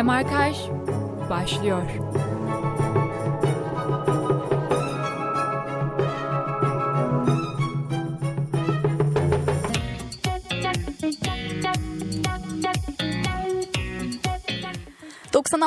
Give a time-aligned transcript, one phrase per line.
[0.00, 0.56] Demarkaj
[1.30, 1.82] başlıyor.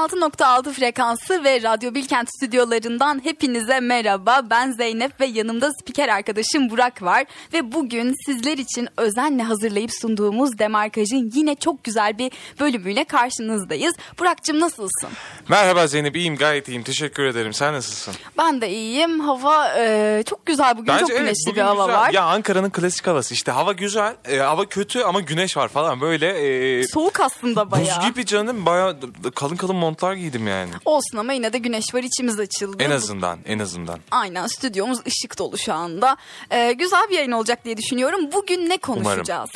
[0.03, 4.41] ...96.6 frekansı ve Radyo Bilkent stüdyolarından hepinize merhaba.
[4.49, 7.25] Ben Zeynep ve yanımda spiker arkadaşım Burak var.
[7.53, 13.95] Ve bugün sizler için özenle hazırlayıp sunduğumuz Demarkaj'ın yine çok güzel bir bölümüyle karşınızdayız.
[14.19, 15.09] Burak'cığım nasılsın?
[15.49, 16.83] Merhaba Zeynep, iyiyim gayet iyiyim.
[16.83, 17.53] Teşekkür ederim.
[17.53, 18.13] Sen nasılsın?
[18.37, 19.19] Ben de iyiyim.
[19.19, 20.97] Hava e, çok güzel bugün.
[20.97, 21.99] çok güneşli bugün bir hava güzel.
[21.99, 22.13] var.
[22.13, 23.51] Ya Ankara'nın klasik havası işte.
[23.51, 26.01] Hava güzel, e, hava kötü ama güneş var falan.
[26.01, 26.27] Böyle
[26.79, 27.97] e, Soğuk aslında bayağı.
[28.01, 28.65] buz gibi canım.
[28.65, 28.97] Bayağı
[29.35, 30.71] kalın kalın montlar giydim yani.
[30.85, 32.83] Olsun ama yine de güneş var içimiz açıldı.
[32.83, 33.99] En azından, en azından.
[34.11, 36.17] Aynen stüdyomuz ışık dolu şu anda.
[36.51, 38.31] Ee, güzel bir yayın olacak diye düşünüyorum.
[38.31, 39.49] Bugün ne konuşacağız?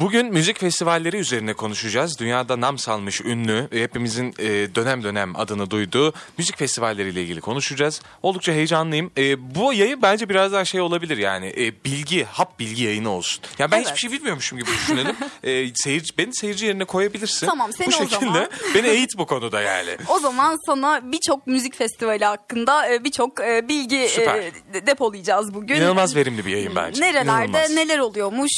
[0.00, 2.18] Bugün müzik festivalleri üzerine konuşacağız.
[2.18, 8.02] Dünyada nam salmış ünlü, hepimizin e, dönem dönem adını duyduğu müzik festivalleriyle ilgili konuşacağız.
[8.22, 9.10] Oldukça heyecanlıyım.
[9.18, 13.42] E, bu yayın bence biraz daha şey olabilir yani e, bilgi, hap bilgi yayını olsun.
[13.58, 13.86] Ya ben Evet.
[13.86, 15.16] hiçbir şey bilmiyormuşum gibi düşünelim.
[15.44, 17.46] e, seyirci, beni seyirci yerine koyabilirsin.
[17.46, 19.90] Tamam, seni bu o şekilde zaman- beni eğit bu konuda yani.
[20.08, 24.36] O zaman sana birçok müzik festivali hakkında e, birçok e, bilgi Süper.
[24.38, 25.74] e, de- depolayacağız bugün.
[25.76, 27.00] İnanılmaz verimli bir yayın bence.
[27.02, 27.70] Nerelerde İnanılmaz.
[27.70, 28.50] neler oluyormuş?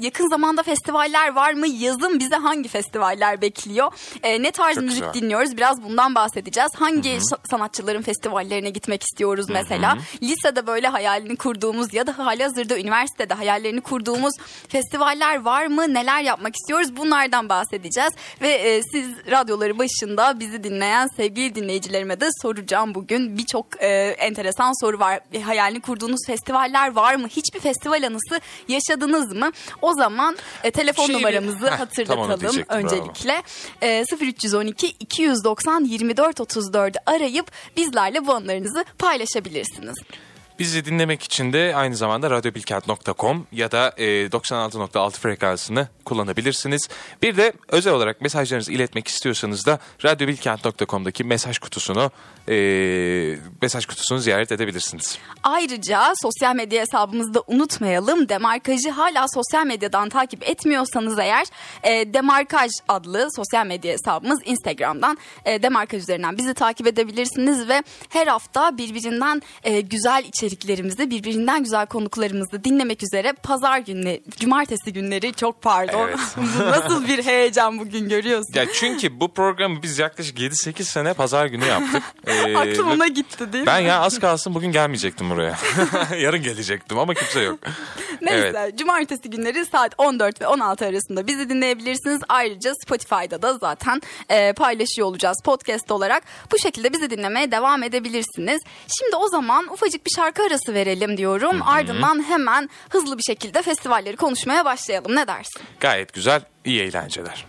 [0.00, 1.68] Yakın zamanda festivaller var mı?
[1.68, 3.92] Yazın bize hangi festivaller bekliyor?
[4.22, 5.14] E, ne tarz Çok müzik güzel.
[5.14, 5.56] dinliyoruz?
[5.56, 6.70] Biraz bundan bahsedeceğiz.
[6.76, 9.98] Hangi sa- sanatçıların festivallerine gitmek istiyoruz mesela?
[10.22, 14.34] Lisede böyle hayalini kurduğumuz ya da halihazırda üniversitede hayallerini kurduğumuz
[14.68, 15.94] festivaller var mı?
[15.94, 16.96] Neler yapmak istiyoruz?
[16.96, 18.10] Bunlardan bahsedeceğiz.
[18.40, 23.38] Ve e, siz radyoları başında bizi dinleyen sevgili dinleyicilerime de soracağım bugün.
[23.38, 25.20] Birçok e, enteresan soru var.
[25.32, 27.28] E, hayalini kurduğunuz festivaller var mı?
[27.28, 29.50] Hiçbir festival anısı yaşadınız mı?
[29.82, 32.52] O zaman e, telefon Şeyi bir- numaramızı onu hatırlatalım bravo.
[32.68, 33.42] öncelikle.
[33.82, 39.94] E, 0312 290 24 34 arayıp bizlerle bu anılarınızı paylaşabilirsiniz.
[40.58, 46.88] Bizi dinlemek için de aynı zamanda radyobilkent.com ya da e, 96.6 frekansını kullanabilirsiniz.
[47.22, 52.10] Bir de özel olarak mesajlarınızı iletmek istiyorsanız da radyobilkent.com'daki mesaj kutusunu
[52.48, 52.54] e,
[53.62, 55.18] mesaj kutusunu ziyaret edebilirsiniz.
[55.42, 58.28] Ayrıca sosyal medya hesabımızı da unutmayalım.
[58.28, 61.46] Demarkajı hala sosyal medyadan takip etmiyorsanız eğer
[61.82, 68.26] e, Demarkaj adlı sosyal medya hesabımız Instagram'dan e, Demarkaj üzerinden bizi takip edebilirsiniz ve her
[68.26, 75.62] hafta birbirinden e, güzel içeriklerimizi, birbirinden güzel konuklarımızı dinlemek üzere pazar günleri, cumartesi günleri çok
[75.62, 76.08] pardon.
[76.08, 76.18] Evet.
[76.58, 78.54] Nasıl bir heyecan bugün görüyorsun.
[78.54, 82.02] Ya çünkü bu programı biz yaklaşık 7-8 sene pazar günü yaptık.
[82.26, 83.88] E, Aklım ona gitti değil ben mi?
[83.88, 85.58] ya az kalsın bugün gelmeyecektim buraya.
[86.18, 87.58] Yarın gelecektim ama kimse yok.
[88.22, 88.78] Neyse Evet.
[88.78, 92.20] cumartesi günleri saat 14 ve 16 arasında bizi dinleyebilirsiniz.
[92.28, 96.22] Ayrıca Spotify'da da zaten e, paylaşıyor olacağız podcast olarak.
[96.52, 98.62] Bu şekilde bizi dinlemeye devam edebilirsiniz.
[98.98, 101.62] Şimdi o zaman ufacık bir şarkı arası verelim diyorum.
[101.62, 105.16] Ardından hemen hızlı bir şekilde festivalleri konuşmaya başlayalım.
[105.16, 105.62] Ne dersin?
[105.80, 107.46] Gayet güzel, iyi eğlenceler.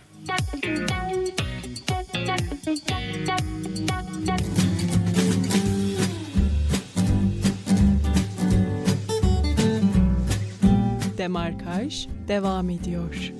[11.18, 13.32] Demarkaj devam ediyor.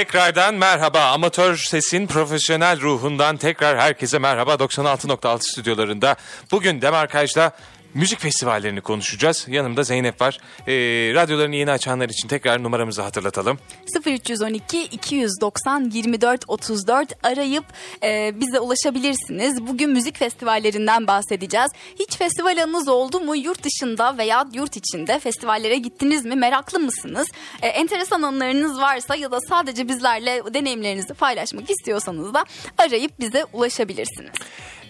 [0.00, 1.04] Tekrardan merhaba.
[1.04, 4.54] Amatör sesin profesyonel ruhundan tekrar herkese merhaba.
[4.54, 6.16] 96.6 stüdyolarında
[6.50, 7.52] bugün Demarkaj'da
[7.94, 9.46] müzik festivallerini konuşacağız.
[9.48, 10.38] Yanımda Zeynep var.
[10.66, 10.72] Ee,
[11.14, 13.58] radyolarını yeni açanlar için tekrar numaramızı hatırlatalım.
[14.06, 17.64] 0312 290 24 34 arayıp
[18.02, 19.66] e, bize ulaşabilirsiniz.
[19.66, 21.70] Bugün müzik festivallerinden bahsedeceğiz.
[21.98, 23.36] Hiç festival anınız oldu mu?
[23.36, 26.34] Yurt dışında veya yurt içinde festivallere gittiniz mi?
[26.34, 27.28] Meraklı mısınız?
[27.62, 32.44] E, enteresan anılarınız varsa ya da sadece bizlerle deneyimlerinizi paylaşmak istiyorsanız da
[32.78, 34.32] arayıp bize ulaşabilirsiniz.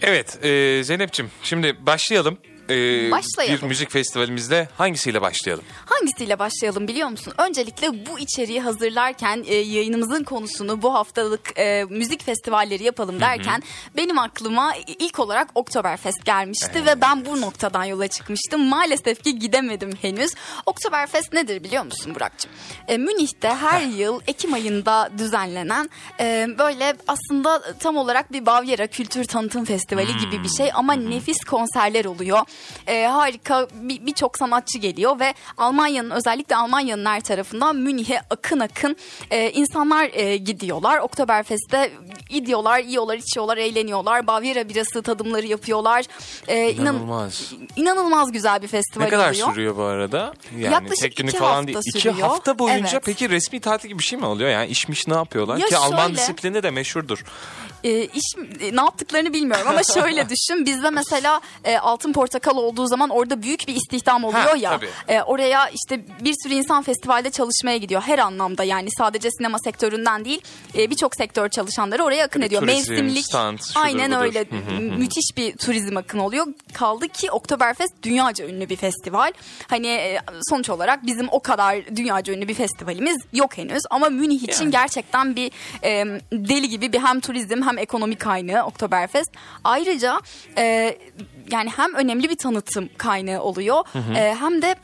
[0.01, 2.37] Evet e, Zeynep'ciğim şimdi başlayalım.
[2.69, 3.61] Ee, Başlayalım.
[3.61, 5.63] Bir müzik festivalimizde hangisiyle başlayalım?
[5.85, 7.33] Hangisiyle başlayalım biliyor musun?
[7.37, 13.63] Öncelikle bu içeriği hazırlarken e, yayınımızın konusunu bu haftalık e, müzik festivalleri yapalım derken
[13.97, 18.61] benim aklıma ilk olarak Oktoberfest gelmişti ve ben bu noktadan yola çıkmıştım.
[18.65, 20.31] Maalesef ki gidemedim henüz.
[20.65, 22.51] Oktoberfest nedir biliyor musun Burak'cığım?
[22.87, 29.23] E, Münih'te her yıl Ekim ayında düzenlenen e, böyle aslında tam olarak bir Bavyera Kültür
[29.25, 32.39] Tanıtım Festivali gibi bir şey ama nefis konserler oluyor.
[32.87, 38.59] E, harika bir- birçok sanatçı geliyor ve Almanya Almanya'nın özellikle Almanya'nın her tarafından Münih'e akın
[38.59, 38.95] akın
[39.31, 40.97] e, insanlar e, gidiyorlar.
[40.99, 41.91] Oktoberfest'te
[42.29, 44.27] gidiyorlar, yiyorlar, içiyorlar, eğleniyorlar.
[44.27, 46.05] Bavyera birası tadımları yapıyorlar.
[46.47, 47.53] E, inan- İnanılmaz.
[47.75, 49.53] inanılmaz güzel bir festival Ne kadar oluyor.
[49.53, 50.33] sürüyor bu arada?
[50.59, 51.77] Yani Yaklaşık tek günlük iki falan hafta değil.
[51.85, 52.27] İki sürüyor.
[52.27, 53.03] hafta boyunca Evet.
[53.05, 54.49] peki resmi tatil gibi bir şey mi oluyor?
[54.49, 55.57] Yani işmiş ne yapıyorlar?
[55.57, 57.23] Ya Ki Alman şöyle- disiplini de meşhurdur.
[57.83, 58.23] E, iş
[58.61, 60.65] e, ne yaptıklarını bilmiyorum ama şöyle düşün.
[60.65, 64.69] Bizde mesela e, altın portakal olduğu zaman orada büyük bir istihdam oluyor Ha, ya.
[64.71, 64.89] tabii.
[65.07, 68.63] E, oraya işte bir sürü insan festivalde çalışmaya gidiyor her anlamda.
[68.63, 70.41] Yani sadece sinema sektöründen değil
[70.77, 72.61] e, birçok sektör çalışanları oraya akın ediyor.
[72.61, 74.21] turizm, Mevsimlik stand, şudur aynen budur.
[74.21, 74.45] öyle
[74.97, 76.47] müthiş bir turizm akını oluyor.
[76.73, 79.31] Kaldı ki Oktoberfest dünyaca ünlü bir festival.
[79.67, 80.19] Hani e,
[80.49, 83.83] sonuç olarak bizim o kadar dünyaca ünlü bir festivalimiz yok henüz.
[83.89, 84.71] Ama Münih için Yani.
[84.71, 85.51] gerçekten bir
[85.83, 89.31] e, deli gibi bir hem turizm hem ekonomik kaynağı Oktoberfest.
[89.63, 90.19] Ayrıca
[90.57, 90.97] e,
[91.51, 93.83] yani hem önemli bir tanıtım kaynağı oluyor
[94.15, 94.75] e, hem de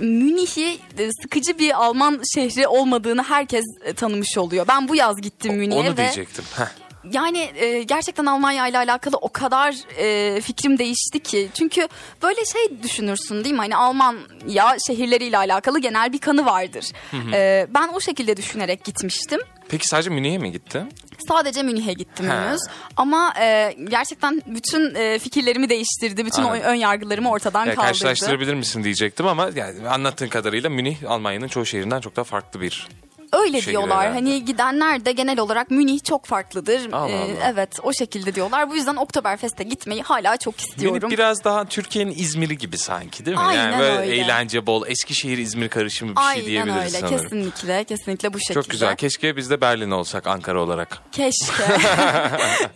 [0.00, 4.68] Münih'i e, sıkıcı bir Alman şehri olmadığını herkes e, tanımış oluyor.
[4.68, 6.44] Ben bu yaz gittim Münih'e Onu ve diyecektim.
[6.56, 6.91] Heh.
[7.12, 11.48] Yani e, gerçekten Almanya ile alakalı o kadar e, fikrim değişti ki.
[11.54, 11.88] Çünkü
[12.22, 13.58] böyle şey düşünürsün değil mi?
[13.60, 16.84] Hani Almanya şehirleriyle alakalı genel bir kanı vardır.
[17.32, 19.40] E, ben o şekilde düşünerek gitmiştim.
[19.68, 20.82] Peki sadece Münih'e mi gitti?
[21.28, 22.60] Sadece Münih'e gittim henüz.
[22.96, 26.26] Ama e, gerçekten bütün e, fikirlerimi değiştirdi.
[26.26, 26.62] Bütün Anladım.
[26.62, 27.86] ön yargılarımı ortadan Ya, kaldırdı.
[27.86, 32.88] karşılaştırabilir misin diyecektim ama yani anlattığın kadarıyla Münih Almanya'nın çoğu şehrinden çok daha farklı bir.
[33.32, 33.98] Öyle şehir diyorlar.
[34.00, 34.14] herhalde.
[34.14, 36.92] Hani gidenler de genel olarak Münih çok farklıdır.
[36.92, 37.26] Allah E, Allah.
[37.52, 38.70] evet o şekilde diyorlar.
[38.70, 40.98] Bu yüzden Oktoberfest'e gitmeyi hala çok istiyorum.
[41.02, 43.42] Münih biraz daha Türkiye'nin İzmir'i gibi sanki değil mi?
[43.42, 44.16] Aynen yani böyle öyle.
[44.16, 47.18] eğlence bol, Eskişehir İzmir karışımı bir şey Aynen diyebiliriz öyle sanırım.
[47.18, 48.54] kesinlikle kesinlikle bu şekilde.
[48.54, 48.96] Çok güzel.
[48.96, 50.98] Keşke biz de Berlin olsak Ankara olarak.
[51.12, 51.62] Keşke.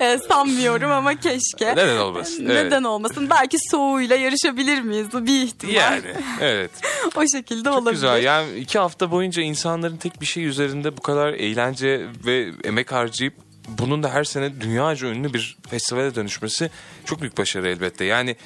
[0.00, 1.67] E, Sanmıyorum ama keşke.
[1.76, 2.47] Neden olmasın?
[2.50, 2.64] Evet.
[2.64, 3.31] Neden olmasın?
[3.31, 5.06] Belki soğuğuyla yarışabilir miyiz?
[5.12, 5.75] Bu bir ihtimal.
[5.75, 6.02] Yani
[6.41, 6.70] evet.
[7.17, 7.93] o şekilde Çok olabilir.
[7.93, 8.23] güzel.
[8.23, 13.34] Yani iki hafta boyunca insanların tek bir şey üzerinde bu kadar eğlence ve emek harcayıp
[13.69, 16.70] bunun da her sene dünyaca ünlü bir festivale dönüşmesi
[17.04, 18.04] çok büyük başarı elbette.
[18.04, 18.37] Yani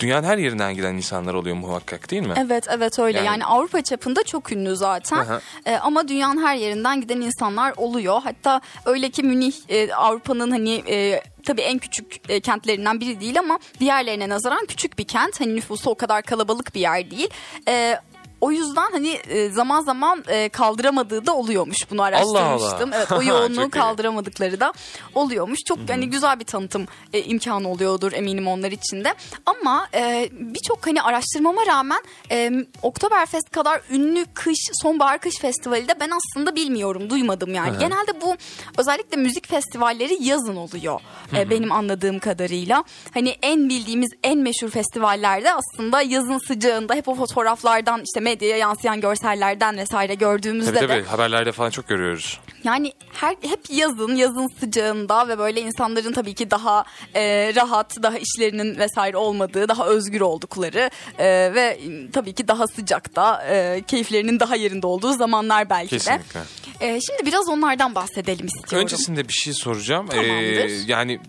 [0.00, 2.34] dünyanın her yerinden gelen insanlar oluyor muhakkak değil mi?
[2.36, 5.40] Evet evet öyle Yani- yani, Avrupa çapında çok ünlü zaten Aha.
[5.66, 10.82] E, ama dünyanın her yerinden giden insanlar oluyor hatta öyle ki Münih e, Avrupa'nın hani
[10.88, 15.56] e, tabii en küçük e, kentlerinden biri değil ama diğerlerine nazaran küçük bir kent hani
[15.56, 17.28] nüfusu o kadar kalabalık bir yer değil.
[17.68, 18.00] E,
[18.40, 21.90] o yüzden hani e, zaman zaman e, kaldıramadığı da oluyormuş.
[21.90, 22.90] Bunu araştırmıştım.
[22.92, 22.96] Allah.
[22.96, 24.72] Evet, o yoğunluğu kaldıramadıkları da
[25.14, 25.58] oluyormuş.
[25.66, 29.14] Çok hani güzel bir tanıtım e, imkanı oluyordur eminim onlar için de.
[29.46, 32.50] Ama e, birçok hani araştırmama rağmen e,
[32.82, 37.70] Oktoberfest kadar ünlü kış, sonbahar kış festivali de ben aslında bilmiyorum, duymadım yani.
[37.70, 37.80] Hı hı.
[37.80, 38.36] Genelde bu
[38.78, 41.00] özellikle müzik festivalleri yazın oluyor
[41.36, 42.84] e, benim anladığım kadarıyla.
[43.14, 49.00] Hani en bildiğimiz en meşhur festivallerde aslında yazın sıcağında hep o fotoğraflardan işte medyaya yansıyan
[49.00, 52.40] görsellerden vesaire gördüğümüzde Tabii de tabii haberlerde falan çok görüyoruz.
[52.64, 56.84] yani her hep yazın, yazın sıcağında ve böyle insanların tabii ki daha
[57.14, 61.78] e, rahat, daha işlerinin vesaire olmadığı, daha özgür oldukları e, ve
[62.12, 66.40] tabii ki daha sıcakta, e, keyiflerinin daha yerinde olduğu zamanlar belki Kesinlikle.
[66.40, 66.94] de.
[66.94, 68.84] E, şimdi biraz onlardan bahsedelim istiyorum.
[68.84, 70.06] Öncesinde bir şey soracağım.
[70.06, 70.64] Tamamdır.
[70.68, 71.20] Ee, yani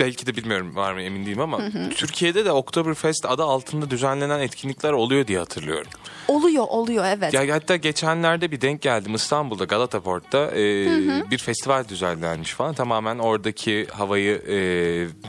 [0.00, 1.60] belki de bilmiyorum var mı emin değilim ama
[1.96, 5.90] Türkiye'de de Oktoberfest adı altında düzenlenen etkinlikler oluyor diye hatırlıyorum.
[6.28, 7.34] Oluyor, oluyor evet.
[7.34, 10.86] Ya hatta geçenlerde bir denk geldim İstanbul'da Galata Port'ta e,
[11.30, 12.74] bir festival düzenlenmiş falan.
[12.74, 14.58] Tamamen oradaki havayı e,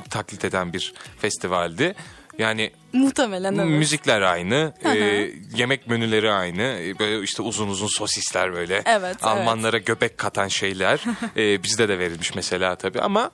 [0.09, 1.95] taklit eden bir festivaldi.
[2.39, 3.65] Yani Muhtemelen evet.
[3.65, 4.95] müzikler aynı, e,
[5.55, 6.59] yemek menüleri aynı.
[6.99, 8.83] Böyle işte uzun uzun sosisler böyle.
[8.85, 10.99] Evet, Almanlara göbek katan şeyler.
[11.37, 13.31] e, bizde de verilmiş mesela tabii ama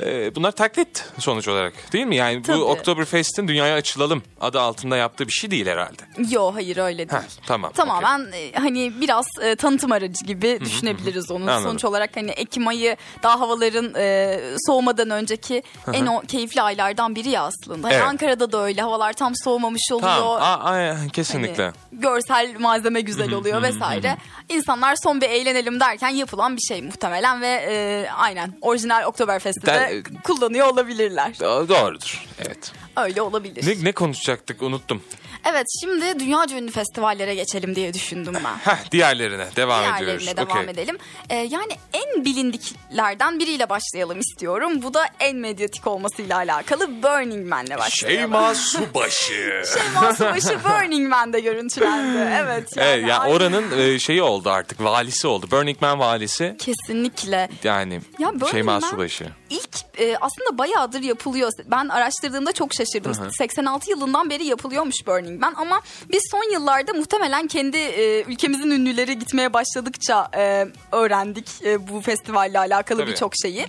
[0.00, 2.16] e, bunlar taklit sonuç olarak değil mi?
[2.16, 2.58] Yani Tabii.
[2.58, 6.02] bu Oktoberfest'in dünyaya açılalım adı altında yaptığı bir şey değil herhalde.
[6.30, 7.22] Yo hayır öyle değil.
[7.22, 7.72] Heh, tamam.
[7.72, 11.42] Tamamen e, hani biraz e, tanıtım aracı gibi düşünebiliriz onu.
[11.42, 11.62] Anladım.
[11.62, 17.28] Sonuç olarak hani Ekim ayı daha havaların e, soğumadan önceki en o keyifli aylardan biri
[17.28, 17.86] ya aslında.
[17.86, 18.04] Hani Evet.
[18.04, 20.08] Ankara'da da öyle havalar tam soğumamış oluyor.
[20.08, 20.36] Tamam.
[20.42, 21.72] Aa, aa, Hani kesinlikle.
[21.92, 24.16] görsel malzeme güzel oluyor vesaire.
[24.48, 30.02] İnsanlar son bir eğlenelim derken yapılan bir şey muhtemelen ve e, aynen orijinal Oktoberfest'te de
[30.24, 31.30] kullanıyor olabilirler.
[31.30, 32.24] Do- Doğrudur.
[32.46, 32.72] Evet.
[32.96, 33.66] Öyle olabilir.
[33.80, 35.02] Ne, ne konuşacaktık unuttum.
[35.44, 38.72] Evet şimdi dünyaca ünlü festivallere geçelim diye düşündüm ben.
[38.72, 40.36] Heh, diğerlerine devam Diğerlerine ediyoruz.
[40.36, 40.70] devam Okey.
[40.70, 40.98] edelim.
[41.30, 44.82] Ee, yani en bilindiklerden biriyle başlayalım istiyorum.
[44.82, 48.20] Bu da en medyatik olmasıyla alakalı Burning Man'le başlayalım.
[48.20, 49.62] Şeyma Subaşı.
[49.74, 52.18] Şeyma Subaşı Burning Man'de görüntülendi.
[52.34, 52.68] Evet.
[52.76, 55.46] Yani, Evet, yani oranın e, şeyi oldu artık valisi oldu.
[55.50, 57.48] Burning Man valisi Kesinlikle.
[57.64, 59.26] yani Ya Burning Şeyma Man- Subaşı.
[59.50, 59.68] ilk
[60.00, 61.50] e, aslında bayağıdır yapılıyor.
[61.66, 63.30] Ben araştırdığımda çok şaşırdım.
[63.38, 65.80] 86 yılından beri yapılıyormuş Burning Man ama
[66.12, 72.58] biz son yıllarda muhtemelen kendi e, ülkemizin ünlüleri gitmeye başladıkça e, öğrendik e, bu festivalle
[72.58, 73.66] alakalı birçok şeyi.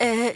[0.00, 0.34] E,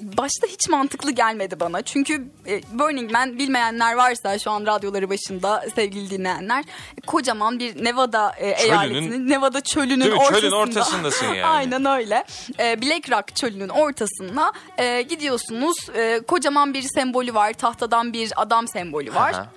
[0.00, 1.82] başta hiç mantıklı gelmedi bana.
[1.82, 6.64] Çünkü e, Burning Man bilmeyenler varsa şu an radyoları başında sevgili dinleyenler
[7.06, 10.14] kocaman bir Nevada e, eyaletinin Nevada çölünün mi?
[10.14, 10.40] ortasında.
[10.40, 11.44] Çölün ortasındasın yani.
[11.46, 12.24] Aynen öyle.
[12.60, 15.76] E, Black Rock çölünün ortasına e, gidiyorsunuz.
[16.26, 17.52] Kocaman bir sembolü var.
[17.52, 19.32] Tahtadan bir adam sembolü var.
[19.32, 19.50] Aha.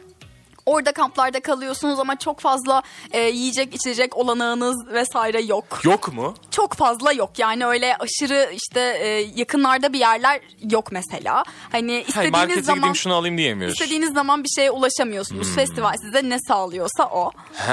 [0.67, 5.79] Orada kamplarda kalıyorsunuz ama çok fazla e, yiyecek içecek olanağınız vesaire yok.
[5.83, 6.35] Yok mu?
[6.51, 10.39] Çok fazla yok yani öyle aşırı işte e, yakınlarda bir yerler
[10.71, 11.43] yok mesela.
[11.71, 13.81] Hani Hayır, istediğiniz markete zaman gideyim şunu alayım diyemiyoruz.
[13.81, 15.47] istediğiniz zaman bir şeye ulaşamıyorsunuz.
[15.47, 15.55] Hmm.
[15.55, 17.31] Festival size ne sağlıyorsa o.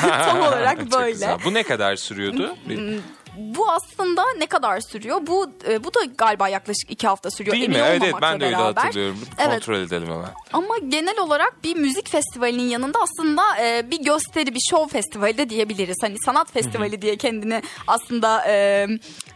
[0.00, 1.12] Tam olarak böyle.
[1.12, 1.38] güzel.
[1.44, 2.56] Bu ne kadar sürüyordu?
[3.38, 5.26] Bu aslında ne kadar sürüyor?
[5.26, 7.56] Bu e, bu da galiba yaklaşık iki hafta sürüyor.
[7.56, 7.74] Değil mi?
[7.74, 8.82] Emin Evet, evet ben de öyle beraber.
[8.82, 9.18] hatırlıyorum.
[9.38, 9.50] Evet.
[9.52, 10.28] Kontrol edelim hemen.
[10.52, 15.48] Ama genel olarak bir müzik festivalinin yanında aslında e, bir gösteri, bir show festivali de
[15.50, 15.96] diyebiliriz.
[16.02, 18.86] Hani sanat festivali diye kendini aslında e,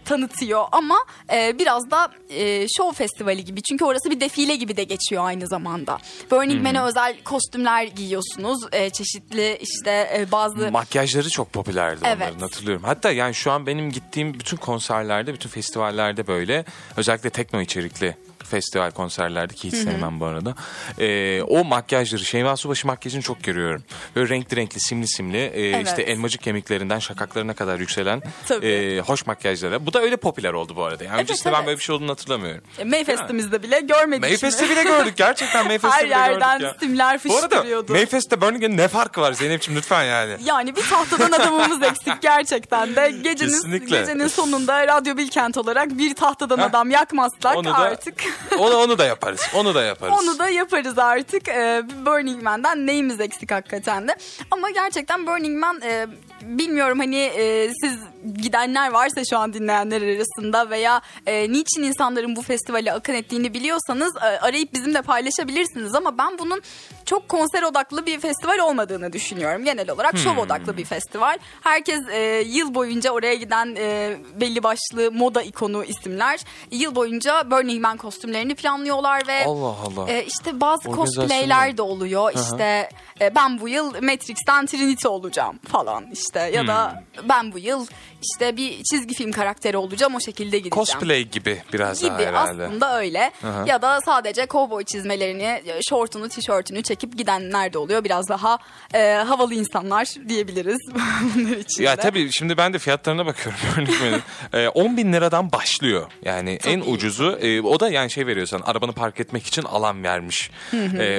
[0.07, 0.97] tanıtıyor ama
[1.33, 3.63] e, biraz da e, show festivali gibi.
[3.63, 5.99] Çünkü orası bir defile gibi de geçiyor aynı zamanda.
[6.31, 8.59] Burning Man'e özel kostümler giyiyorsunuz.
[8.73, 10.71] E, çeşitli işte e, bazı...
[10.73, 12.17] Makyajları çok popülerdi Evet.
[12.23, 12.85] onların hatırlıyorum.
[12.85, 16.65] Hatta yani şu an benim gittiğim bütün konserlerde, bütün festivallerde böyle
[16.97, 20.55] özellikle tekno içerikli festival konserlerde ki hiç sevmem bu arada.
[20.99, 23.85] Ee, o makyajları, Şeyma Subaşı makyajını çok görüyorum.
[24.17, 25.87] Böyle renkli renkli, simli simli, e, Evet.
[25.89, 28.67] işte elmacık kemiklerinden şakaklarına kadar yükselen Tabii.
[28.67, 29.87] e, hoş makyajlara.
[29.87, 31.05] Bu da öyle popüler oldu bu arada.
[31.05, 31.67] Yani Evet, öncesinde ben evet.
[31.67, 32.63] böyle bir şey olduğunu hatırlamıyorum.
[32.79, 34.23] E, Mayfest'imizde bile görmedik?
[34.23, 35.17] Mayfest'te bile gördük.
[35.17, 36.89] Gerçekten Mayfest'te Her bile yerden gördük ya.
[36.89, 37.93] simler Bu arada fışkırıyordu.
[37.93, 40.37] Mayfest'te Burning ne farkı var Zeynep'ciğim lütfen yani.
[40.45, 43.11] Yani bir tahtadan adamımız eksik gerçekten de.
[43.23, 44.01] Gecenin, Kesinlikle.
[44.01, 48.25] gecenin sonunda Radyo Bilkent olarak bir tahtadan adam yakmazsak Onu da- artık
[48.59, 49.41] Onu, onu da yaparız.
[49.55, 50.15] Onu da yaparız.
[50.23, 51.49] onu da yaparız artık.
[51.49, 54.17] Ee, Burning Man'den neyimiz eksik hakikaten de.
[54.51, 56.07] Ama gerçekten Burning Man e,
[56.47, 57.99] bilmiyorum hani e, siz
[58.43, 64.17] gidenler varsa şu an dinleyenler arasında veya e, niçin insanların bu festivale akın ettiğini biliyorsanız
[64.17, 66.63] e, arayıp bizimle paylaşabilirsiniz ama ben bunun
[67.05, 69.65] çok konser odaklı bir festival olmadığını düşünüyorum.
[69.65, 70.19] Genel olarak Hmm.
[70.21, 71.39] şov odaklı bir festival.
[71.61, 77.81] Herkes e, yıl boyunca oraya giden e, belli başlı moda ikonu isimler yıl boyunca Burning
[77.83, 80.11] Man kostümlerini planlıyorlar ve Allah Allah.
[80.11, 82.33] e, işte bazı cosplayler de oluyor.
[82.35, 82.89] İşte
[83.21, 87.29] e, ben bu yıl Matrix'ten Trinity olacağım falan işte ya da Hmm.
[87.29, 87.87] ben bu yıl
[88.23, 90.87] işte bir çizgi film karakteri olacağım o şekilde gideceğim.
[90.87, 92.65] Cosplay gibi biraz daha gibi herhalde.
[92.67, 93.31] aslında öyle.
[93.45, 93.65] Aha.
[93.67, 98.05] Ya da sadece kovboy çizmelerini, e, şortunu, tişörtünü çekip gidenler de oluyor.
[98.05, 98.59] Biraz daha
[98.95, 100.79] e, havalı insanlar diyebiliriz
[101.35, 103.61] bunlar için Ya tabii şimdi ben de fiyatlarına bakıyorum.
[103.79, 104.21] Örnek.
[104.53, 106.11] Ee, 10 bin liradan başlıyor.
[106.23, 110.51] Yani en ucuzu e, o da yani şey veriyorsan arabanı park etmek için alan vermiş.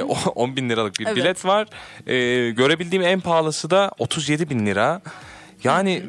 [0.08, 1.16] O 10 bin liralık bir Evet.
[1.16, 1.68] bilet var.
[2.08, 4.97] Ee, görebildiğim en pahalısı da 37 bin lira.
[5.64, 6.04] Yani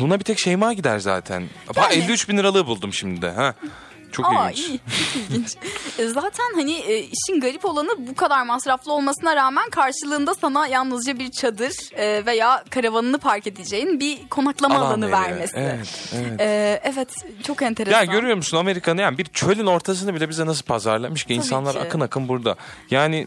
[0.00, 1.42] buna bir tek Şeyma gider zaten.
[1.68, 3.30] Bak, Yani- 53 bin liralığı buldum şimdi de.
[3.30, 3.54] Ha.
[4.12, 4.68] Çok Aa ilginç.
[4.68, 4.80] iyi,
[5.12, 5.56] çok ilginç.
[5.98, 11.18] E, Zaten hani e, işin garip olanı bu kadar masraflı olmasına rağmen karşılığında sana yalnızca
[11.18, 15.20] bir çadır e, veya karavanını park edeceğin bir konaklama Alan alanı veriyor.
[15.22, 15.52] vermesi.
[15.56, 16.40] Evet, evet.
[16.40, 17.08] E, evet
[17.46, 17.98] çok enteresan.
[17.98, 21.80] Ya görüyor musun Amerika'nı yani bir çölün ortasını bile bize nasıl pazarlamış ki insanlar ki.
[21.80, 22.56] akın akın burada.
[22.90, 23.26] Yani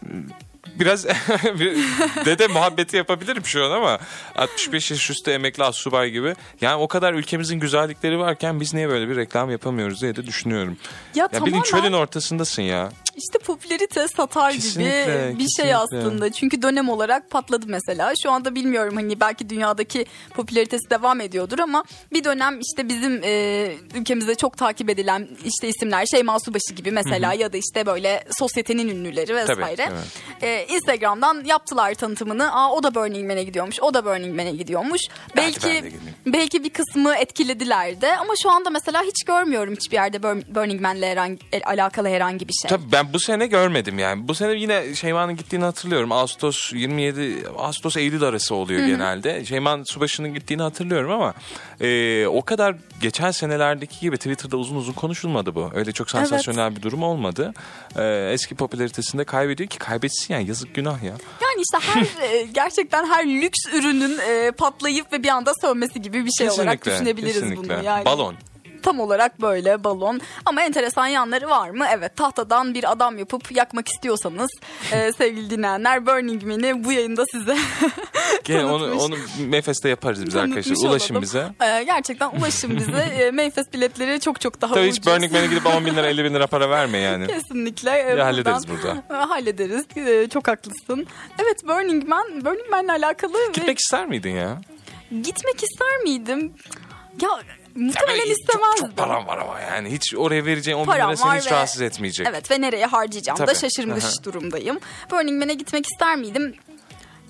[0.74, 1.04] biraz
[1.60, 1.76] bir
[2.24, 3.98] dede muhabbeti yapabilirim şu an ama
[4.34, 6.34] 65 yaş üstü emekli asubay gibi.
[6.60, 10.76] Yani o kadar ülkemizin güzellikleri varken biz niye böyle bir reklam yapamıyoruz diye de düşünüyorum.
[11.14, 12.90] Ya, Ya tamamen çölün ortasındasın ya.
[13.16, 15.76] işte popülerite satar Kesinlikle, gibi bir şey kesinlikle.
[15.76, 16.32] aslında.
[16.32, 18.12] Çünkü dönem olarak patladı mesela.
[18.22, 23.72] Şu anda bilmiyorum hani belki dünyadaki popülaritesi devam ediyordur ama bir dönem işte bizim e,
[23.94, 28.88] ülkemizde çok takip edilen işte isimler Şeyma Subaşı gibi mesela ya da işte böyle sosyetenin
[28.88, 29.84] ünlüleri vesaire.
[29.86, 32.52] Tabii, E, Instagram'dan yaptılar tanıtımını.
[32.54, 33.80] Aa o da Burning Man'e gidiyormuş.
[33.80, 35.00] O da Burning Man'e gidiyormuş.
[35.36, 36.00] belki gideyim.
[36.26, 40.80] belki bir kısmı etkilediler de ama şu anda mesela hiç görmüyorum hiçbir yerde Bur- Burning
[40.80, 42.68] Man'le herhangi, e, alakalı herhangi bir şey.
[42.68, 44.28] Tabii ben bu sene görmedim yani.
[44.28, 46.12] Bu sene yine Şeyma'nın gittiğini hatırlıyorum.
[46.12, 49.44] Ağustos 27, Ağustos Eylül arası oluyor genelde.
[49.44, 51.34] Şeyma'nın Subaşı'nın gittiğini hatırlıyorum ama
[51.80, 55.70] e, o kadar geçen senelerdeki gibi Twitter'da uzun uzun konuşulmadı bu.
[55.74, 57.54] Öyle çok sansasyonel bir durum olmadı.
[57.98, 61.14] E, eski popülaritesini de kaybediyor ki kaybetsin yani yazık günah ya.
[61.42, 66.24] Yani işte her e, gerçekten her lüks ürünün e, patlayıp ve bir anda sönmesi gibi
[66.24, 67.76] bir şey olarak Kesinlikle, düşünebiliriz kesinlikle.
[67.76, 67.84] bunu.
[67.84, 68.34] Yani Balon.
[68.86, 70.20] Tam olarak böyle balon.
[70.44, 71.86] Ama enteresan yanları var mı?
[71.92, 74.50] Evet tahtadan bir adam yapıp yakmak istiyorsanız
[74.92, 77.56] e, sevgili dinleyenler Burning Man'i bu yayında size
[78.44, 79.14] Gel onu, onu
[79.46, 80.88] Mefes'te yaparız biz Tanıtmış arkadaşlar.
[80.90, 81.22] Ulaşın olalım.
[81.22, 81.48] bize.
[81.60, 82.98] Ee, gerçekten ulaşın bize.
[83.18, 84.96] Ee, Mayfest biletleri çok çok daha Tabii ucuz.
[84.98, 87.26] hiç Burning Man'e gidip 10 bin lira 50 bin lira para verme yani.
[87.26, 87.90] Kesinlikle.
[87.90, 89.02] Ee, Ya hallederiz burada.
[89.10, 89.84] Ee, Hallederiz.
[89.96, 91.06] Ee, çok haklısın.
[91.38, 92.26] Evet Burning Man.
[92.44, 94.60] Burning Man'le alakalı ve Gitmek ister miydin ya?
[95.10, 96.52] gitmek ister miydim?
[97.22, 97.28] Ya
[97.76, 98.76] muhtemelen istemezdim.
[98.80, 99.92] Çok, çok param var ama yani.
[99.92, 102.26] Hiç oraya vereceğin 10 bin lira seni hiç ve- rahatsız etmeyecek.
[102.30, 103.58] Evet ve nereye harcayacağım da Tabii.
[103.58, 104.24] şaşırmış Aha.
[104.24, 104.78] durumdayım.
[105.10, 106.54] Burning Man'e gitmek ister miydim?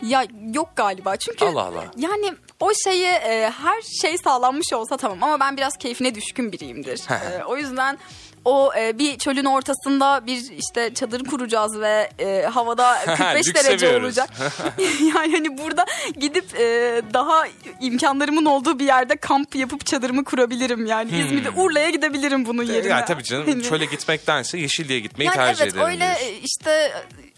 [0.02, 1.84] Ya yok galiba çünkü Allah Allah.
[1.96, 7.00] yani o şeyi e, her şey sağlanmış olsa tamam ama ben biraz keyfine düşkün biriyimdir.
[7.10, 7.98] E, o yüzden
[8.46, 13.78] o e, bir çölün ortasında bir işte çadır kuracağız ve e, havada 45 Lüks derece
[13.78, 14.04] seviyoruz.
[14.04, 14.30] olacak.
[15.14, 15.86] yani hani burada
[16.20, 16.64] gidip e,
[17.14, 17.44] daha
[17.80, 20.86] imkanlarımın olduğu bir yerde kamp yapıp çadırımı kurabilirim.
[20.86, 22.82] Yani İzmir'de Urla'ya gidebilirim bunun yerine.
[22.82, 22.90] Hmm.
[22.90, 25.86] Ya tabii canım Hani- şöyle gitmektense Yeşilli'ye gitmeyi yani tercih evet ederim.
[25.86, 26.40] öyle diyorsun.
[26.42, 26.92] işte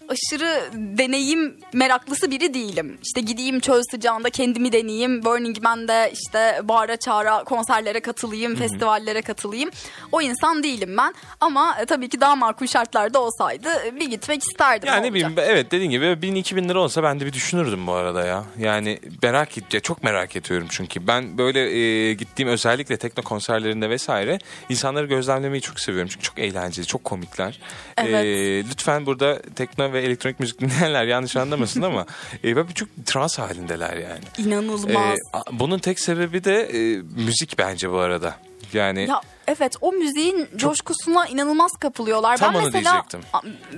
[0.09, 2.99] aşırı deneyim meraklısı biri değilim.
[3.03, 5.25] İşte gideyim çöl sıcağında kendimi deneyeyim.
[5.25, 9.71] Burning Man'de işte bağıra çağıra konserlere katılayım, festivallere katılayım.
[10.13, 11.15] O insan değilim ben.
[11.41, 14.89] Ama e, tabii ki daha makul şartlarda olsaydı e, bir gitmek isterdim.
[14.89, 18.27] Yani ne bileyim evet dediğin gibi 1000-2000 lira olsa ben de bir düşünürdüm bu arada
[18.27, 18.45] ya.
[18.59, 21.07] Yani merak et, çok merak ediyorum çünkü.
[21.07, 24.39] Ben böyle e, gittiğim özellikle tekno konserlerinde vesaire
[24.69, 26.09] insanları gözlemlemeyi çok seviyorum.
[26.13, 27.61] Çünkü çok eğlenceli, çok komikler.
[27.97, 28.25] Evet.
[28.25, 32.07] E, lütfen burada tekno ve elektronik müzik dinleyenler yanlış anlamasın ama
[32.45, 34.25] e, böyle çok trans halindeler yani.
[34.39, 35.19] İnanılmaz.
[35.19, 38.35] E, a- bunun tek sebebi de e, müzik bence bu arada.
[38.73, 42.37] Yani Ya evet o müziğin coşkusuna inanılmaz kapılıyorlar.
[42.37, 43.21] Tam ben onu mesela diyecektim.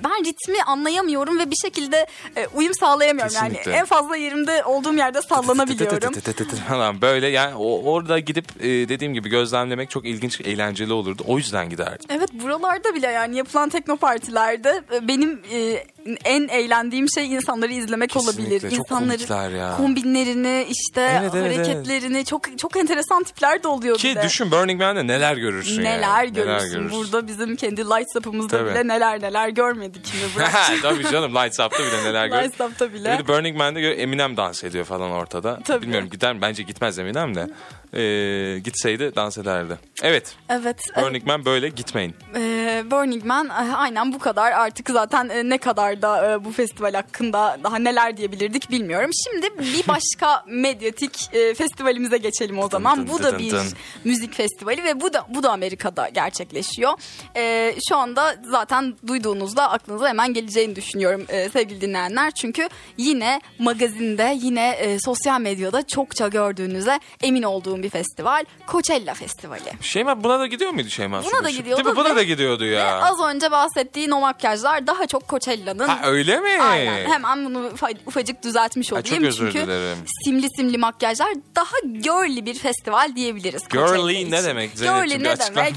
[0.04, 3.32] ben ritmi anlayamıyorum ve bir şekilde e, uyum sağlayamıyorum.
[3.34, 3.70] Kesinlikle.
[3.70, 6.12] Yani en fazla yerimde olduğum yerde sallanabiliyorum.
[6.68, 11.22] falan böyle yani orada gidip e, dediğim gibi gözlemlemek çok ilginç, eğlenceli olurdu.
[11.26, 12.06] O yüzden giderdim.
[12.10, 15.84] Evet buralarda bile yani yapılan tekno partilerde e, benim e,
[16.24, 18.60] en eğlendiğim şey insanları izlemek Kesinlikle, olabilir.
[18.60, 19.76] çok İnsanların ya.
[19.76, 24.22] kombinlerini işte Evet, evet, hareketlerini çok çok enteresan tipler de oluyor Ki bir de.
[24.22, 26.32] düşün Burning Man'de neler görürsün Neler yani.
[26.32, 26.70] görürsün.
[26.72, 26.98] görürsün.
[26.98, 28.70] Burada bizim kendi Lights Up'ımızda Tabii.
[28.70, 30.44] bile neler neler görmedik şimdi.
[30.82, 32.42] Tabii canım Lights Up'ta bile neler gör.
[32.42, 33.18] Lights Up'ta bile.
[33.22, 35.60] Bir Burning Man'de Eminem dans ediyor falan ortada.
[35.64, 35.82] Tabii.
[35.82, 36.40] Bilmiyorum gider mi?
[36.42, 37.46] Bence gitmez Eminem de.
[37.94, 39.78] Ee, gitseydi dans ederdi.
[40.02, 40.34] Evet.
[40.48, 40.76] Evet.
[40.96, 42.14] Burning Man böyle gitmeyin.
[42.36, 44.52] Ee, Burning Man e, aynen bu kadar.
[44.52, 49.10] Artık zaten e, ne kadar da e, bu festival hakkında daha neler diyebilirdik bilmiyorum.
[49.24, 52.98] Şimdi bir başka medyatik e, festivalimize geçelim o zaman.
[52.98, 53.66] dın bu dın da dın bir dın.
[54.04, 56.92] müzik festivali ve bu da bu da Amerika'da gerçekleşiyor.
[57.36, 62.30] E, şu anda zaten duyduğunuzda aklınıza hemen geleceğini düşünüyorum e, sevgili dinleyenler.
[62.30, 68.44] Çünkü yine magazinde yine e, sosyal medyada çokça gördüğünüze emin olduğum bir festival.
[68.68, 69.72] Coachella Festivali.
[69.80, 71.24] Şeyma buna da gidiyor muydu Şeyma?
[71.24, 72.00] Buna da gidiyordu Değil mi?
[72.00, 73.00] Buna ve- da gidiyordu Ve ya.
[73.02, 75.88] az önce bahsettiğin o makyajlar daha çok Coachella'nın.
[75.88, 76.62] Ha öyle mi?
[76.62, 77.10] Aynen.
[77.10, 79.16] Hemen bunu ufa- ufacık düzeltmiş Ay, olayım.
[79.16, 79.98] çok özür Çünkü dilerim.
[80.24, 83.68] simli simli makyajlar daha girly bir festival diyebiliriz.
[83.68, 84.94] Girly ne demek Zeynep'ciğim?
[84.94, 85.74] Girly ne demek?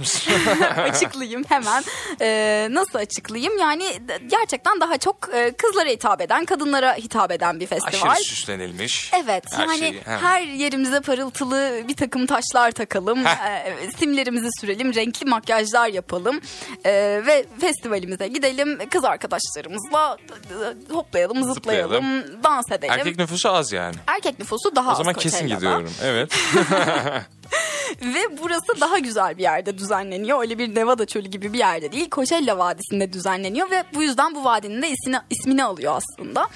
[0.77, 1.83] Açıklayayım hemen.
[2.21, 3.57] Ee, nasıl açıklayayım?
[3.57, 3.85] Yani
[4.27, 8.11] gerçekten daha çok e, kızlara hitap eden, kadınlara hitap eden bir festival.
[8.11, 9.11] Aşırı süslenilmiş.
[9.23, 10.17] Evet Her yani şeyi, he.
[10.21, 13.27] her yerimize parıltılı bir takım taşlar takalım.
[13.27, 16.41] E, simlerimizi sürelim, renkli makyajlar yapalım.
[16.85, 16.91] e,
[17.25, 18.79] ve festivalimize gidelim.
[18.89, 20.17] Kız arkadaşlarımızla
[20.89, 22.03] e, hoplayalım, zıplayalım,
[22.43, 22.93] dans edelim.
[22.93, 23.95] Erkek nüfusu az yani.
[24.07, 25.91] Erkek nüfusu daha O zaman az kesin gidiyorum.
[26.03, 26.31] Evet.
[28.01, 30.41] Ve burası daha güzel bir yerde düzenleniyor.
[30.41, 32.09] Öyle bir Nevada çölü gibi bir yerde değil.
[32.11, 36.47] Coachella Vadisi'nde düzenleniyor ve bu yüzden bu vadinin de ismini, ismini alıyor aslında.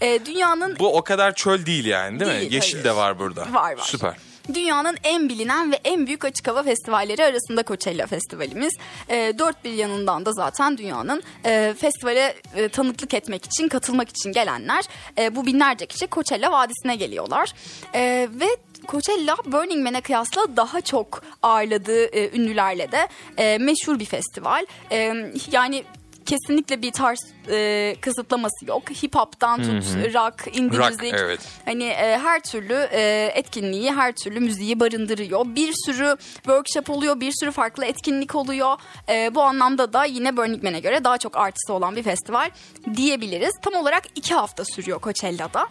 [0.00, 2.54] E, dünyanın Bu o kadar çöl değil yani değil, Değil, mi?
[2.54, 2.84] Yeşil hayır.
[2.84, 3.46] de var burada.
[3.52, 3.84] Var, var.
[3.84, 4.14] Süper.
[4.54, 8.72] Dünyanın en bilinen ve en büyük açık hava festivalleri arasında Coachella Festivalimiz.
[9.08, 14.32] E, dört bir yanından da zaten dünyanın e, festivale e, tanıklık etmek için, katılmak için
[14.32, 14.84] gelenler.
[15.18, 17.52] e, bu binlerce kişi Coachella Vadisi'ne geliyorlar.
[17.94, 18.46] E, ve
[18.88, 24.66] Coachella Burning Man'e kıyasla daha çok ağırladığı e, ünlülerle de e, meşhur bir festival.
[24.90, 25.14] E,
[25.52, 25.84] yani
[26.26, 27.18] kesinlikle bir tarz
[27.50, 28.82] e, kısıtlaması yok.
[29.02, 31.14] Hip hop'tan tut rock, indie Rock, müzik.
[31.18, 31.40] evet.
[31.64, 35.44] Hani e, her türlü e, etkinliği, her türlü müziği barındırıyor.
[35.46, 38.76] Bir sürü workshop oluyor, bir sürü farklı etkinlik oluyor.
[39.08, 42.50] E, bu anlamda da yine Burning Man'e göre daha çok artısı olan bir festival
[42.96, 43.52] diyebiliriz.
[43.62, 45.66] Tam olarak iki hafta sürüyor Coachella'da.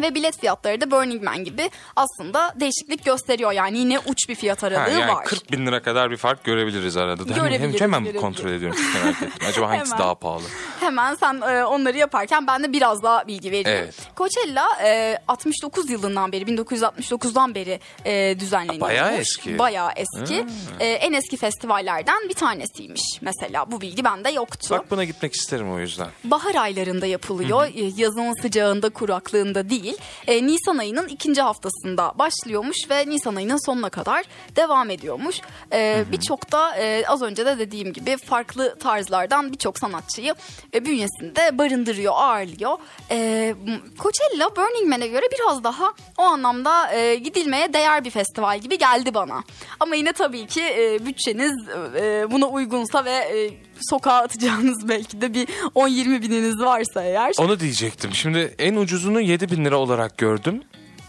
[0.00, 3.52] Ve bilet fiyatları da Burning Man gibi aslında değişiklik gösteriyor.
[3.52, 5.24] Yani yine uç bir fiyat Ha, aralığı yani var.
[5.24, 7.22] 40 bin lira kadar bir fark görebiliriz arada.
[7.22, 8.20] Hemen- Görebiliriz, Hemen görebiliriz.
[8.20, 8.78] kontrol ediyorum.
[8.94, 9.46] Merak ettim.
[9.48, 9.98] Acaba hangisi Hemen.
[10.04, 10.42] daha pahalı?
[10.80, 13.78] Hemen sen e, onları yaparken ben de biraz daha bilgi vereyim.
[13.84, 13.94] Evet.
[14.16, 18.80] Coachella e, 69 yılından beri 1969'dan beri e, düzenleniyor.
[18.80, 19.58] Bayağı eski.
[19.58, 20.44] Bayağı eski.
[20.80, 23.70] E, en eski festivallerden bir tanesiymiş mesela.
[23.72, 24.66] Bu bilgi bende yoktu.
[24.70, 26.08] Bak buna gitmek isterim o yüzden.
[26.24, 27.66] Bahar aylarında yapılıyor.
[27.74, 29.87] E, Yazın sıcağında, kuraklığında değil.
[30.26, 34.24] E, Nisan ayının ikinci haftasında başlıyormuş ve Nisan ayının sonuna kadar
[34.56, 35.40] devam ediyormuş.
[35.72, 40.34] E, birçok da e, az önce de dediğim gibi farklı tarzlardan birçok sanatçıyı
[40.74, 42.78] e, bünyesinde barındırıyor, ağırlıyor.
[43.10, 43.54] E,
[43.98, 49.14] Coachella Burning Man'e göre biraz daha o anlamda e, gidilmeye değer bir festival gibi geldi
[49.14, 49.42] bana.
[49.80, 51.52] Ama yine tabii ki e, bütçeniz
[51.96, 57.32] e, buna uygunsa ve e, sokağa atacağınız belki de bir 10-20 bininiz varsa eğer.
[57.38, 58.14] Onu diyecektim.
[58.14, 60.62] Şimdi en ucuzunu 7 bin lira olarak gördüm.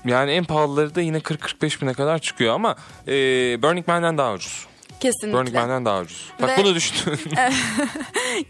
[0.06, 2.76] Yani en pahalıları da yine 40-45 bine kadar çıkıyor ama
[3.08, 3.14] e,
[3.62, 4.69] Burning Man'den daha ucuz.
[5.00, 5.34] Kesinlikle.
[5.38, 6.30] Burning Man'den daha ucuz.
[6.42, 7.20] Bak Ve- bunu düşündüm.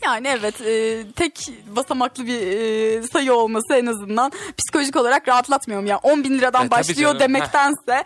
[0.03, 1.39] Yani evet e, tek
[1.75, 5.87] basamaklı bir e, sayı olması en azından psikolojik olarak rahatlatmıyor mu?
[5.87, 7.19] Yani 10 bin liradan E, başlıyor canım.
[7.19, 8.03] demektense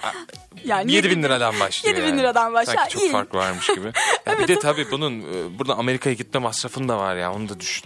[0.65, 2.19] yani 7 bin liradan başlıyor 7 bin yani.
[2.21, 2.77] liradan başlıyor.
[2.79, 3.11] Sanki çok İyi.
[3.11, 3.91] fark varmış gibi.
[4.25, 7.59] Ya bir de tabii bunun e, burada Amerika'ya gitme masrafın da var ya onu da
[7.59, 7.85] düşün.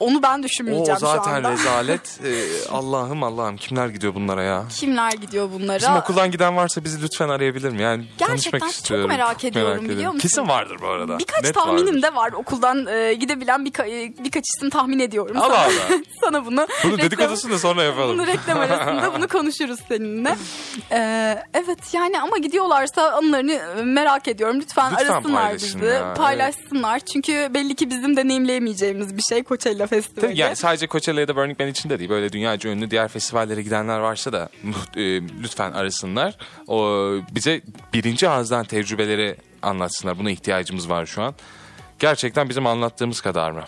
[0.00, 1.50] Onu ben O düşünmeyeceğim şu zaten anda.
[1.52, 2.20] rezalet.
[2.28, 2.32] E,
[2.72, 4.64] Allah'ım Allah'ım kimler gidiyor bunlara ya?
[4.80, 5.78] Kimler gidiyor bunlara?
[5.78, 7.82] Bizim okuldan giden varsa bizi lütfen arayabilir mi?
[7.82, 9.08] Yani Gerçekten çok istiyorum.
[9.08, 10.14] merak ediyorum, biliyor ediyorum.
[10.14, 10.28] musun?
[10.28, 11.18] Kesin vardır bu arada.
[11.18, 12.02] Birkaç Net tahminim vardır.
[12.02, 15.36] de var okuldan e, gidebilen birka- e, birkaç isim tahmin ediyorum.
[15.36, 16.00] Allah sana, Allah.
[16.20, 18.18] sana bunu Bunu reklam- dedikodusunu da sonra yapalım.
[18.18, 20.36] Bunu reklam arasında bunu konuşuruz seninle.
[20.92, 24.60] Ee, evet yani ama gidiyorlarsa anılarını e, merak ediyorum.
[24.60, 25.84] Lütfen, Lütfen arasınlar bizi.
[25.84, 27.00] ya, paylaşsınlar.
[27.00, 29.42] Çünkü belli ki bizim deneyimleyemeyeceğimiz bir şey
[29.78, 30.30] Coachella Festivali.
[30.30, 32.10] Tabii yani sadece Coachella ya da Burning Man için de değil.
[32.10, 34.48] Böyle dünyaca ünlü diğer festivallere gidenler varsa da
[34.96, 35.02] e,
[35.42, 36.36] lütfen arasınlar.
[36.66, 37.60] O bize
[37.92, 40.18] birinci ağızdan tecrübeleri anlatsınlar.
[40.18, 41.34] Buna ihtiyacımız var şu an.
[41.98, 43.64] Gerçekten bizim anlattığımız kadar mı?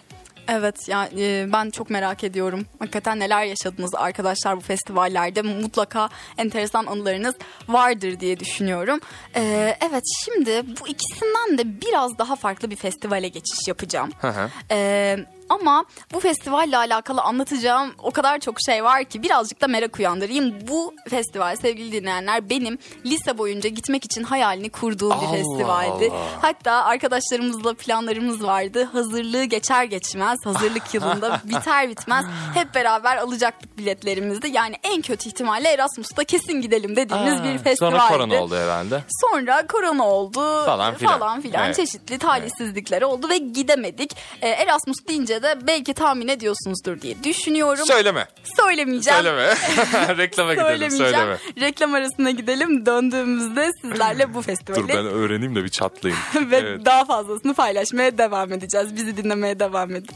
[0.48, 2.66] Evet yani e, ben çok merak ediyorum.
[2.78, 5.42] Hakikaten neler yaşadınız arkadaşlar bu festivallerde.
[5.42, 7.34] Mutlaka enteresan anılarınız
[7.68, 9.00] vardır diye düşünüyorum.
[9.36, 14.10] Ee, evet şimdi bu ikisinden de biraz daha farklı bir festivale geçiş yapacağım.
[14.20, 14.50] Hı hı.
[14.70, 15.16] Ee,
[15.50, 20.54] ama bu festivalle alakalı anlatacağım o kadar çok şey var ki birazcık da merak uyandırayım.
[20.68, 26.10] Bu festival sevgili dinleyenler benim lise boyunca gitmek için hayalini kurduğum Allah bir festivaldi.
[26.12, 26.20] Allah.
[26.42, 28.84] Hatta arkadaşlarımızla planlarımız vardı.
[28.92, 34.48] Hazırlığı geçer geçmez, hazırlık yılında biter bitmez hep beraber alacaktık biletlerimizi.
[34.52, 37.96] Yani en kötü ihtimalle Erasmus'ta kesin gidelim dediğimiz Aa, bir festivaldi.
[37.96, 39.00] Sonra korona oldu herhalde.
[39.20, 41.18] Sonra korona oldu Falan filan.
[41.18, 41.76] falan filan Evet.
[41.76, 44.16] çeşitli talihsizlikler oldu ve gidemedik.
[44.42, 47.86] Ee, Erasmus deyince de belki tahmin ediyorsunuzdur diye düşünüyorum.
[47.86, 48.26] Söyleme.
[48.56, 49.22] Söylemeyeceğim.
[49.22, 49.46] Söyleme.
[50.18, 51.36] Reklama gidelim söyleme.
[51.60, 52.86] Reklam arasına gidelim.
[52.86, 56.22] Döndüğümüzde sizlerle bu festivali Dur ben öğreneyim de bir çatlayayım.
[56.50, 56.84] ve Evet.
[56.84, 58.96] daha fazlasını paylaşmaya devam edeceğiz.
[58.96, 60.10] Bizi dinlemeye devam edin.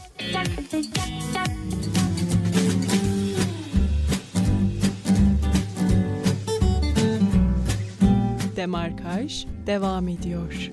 [8.55, 10.71] Demarkaj devam ediyor.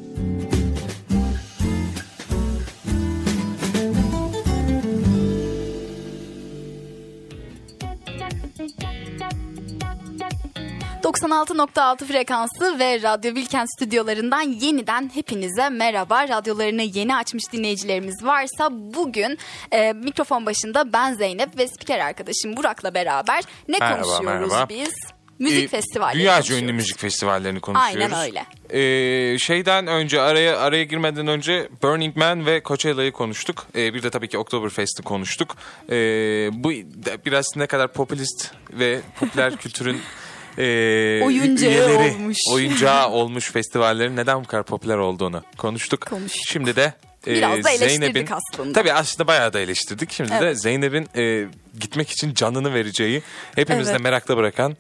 [11.03, 16.29] ...96.6 frekansı ve Radyo Bilkent stüdyolarından yeniden hepinize merhaba.
[16.29, 19.39] Radyolarını yeni açmış dinleyicilerimiz varsa bugün
[19.73, 24.69] e, mikrofon başında ben Zeynep ve spiker arkadaşım Burak'la beraber ne Merhaba, konuşuyoruz merhaba.
[24.69, 24.95] biz?
[25.43, 28.13] Müzik Ee, festivalleri Dünyaca ünlü müzik festivallerini konuşuyoruz.
[28.13, 28.47] Aynen öyle.
[29.35, 33.67] Ee, şeyden önce araya araya girmeden önce Burning Man ve Coachella'yı konuştuk.
[33.77, 35.57] Ee, bir de tabii ki Oktoberfest'i konuştuk.
[35.91, 35.95] Ee,
[36.53, 36.71] bu
[37.27, 40.01] biraz ne kadar popülist ve popüler kültürün
[40.59, 40.63] e,
[41.25, 42.37] Oyuncağı üyeleri, olmuş.
[42.53, 46.01] oyuncağı olmuş festivallerin neden bu kadar popüler olduğunu konuştuk.
[46.07, 46.43] Konuştuk.
[46.49, 46.93] Şimdi de
[47.27, 48.73] e, Biraz da Zeynep'in aslında.
[48.73, 50.13] tabii aslında bayağı da eleştirdik.
[50.13, 50.63] Şimdi de Evet.
[50.63, 51.47] Zeynep'in e,
[51.81, 53.23] gitmek için canını vereceği,
[53.55, 54.01] hepimizi Evet.
[54.01, 54.77] de merakta bırakan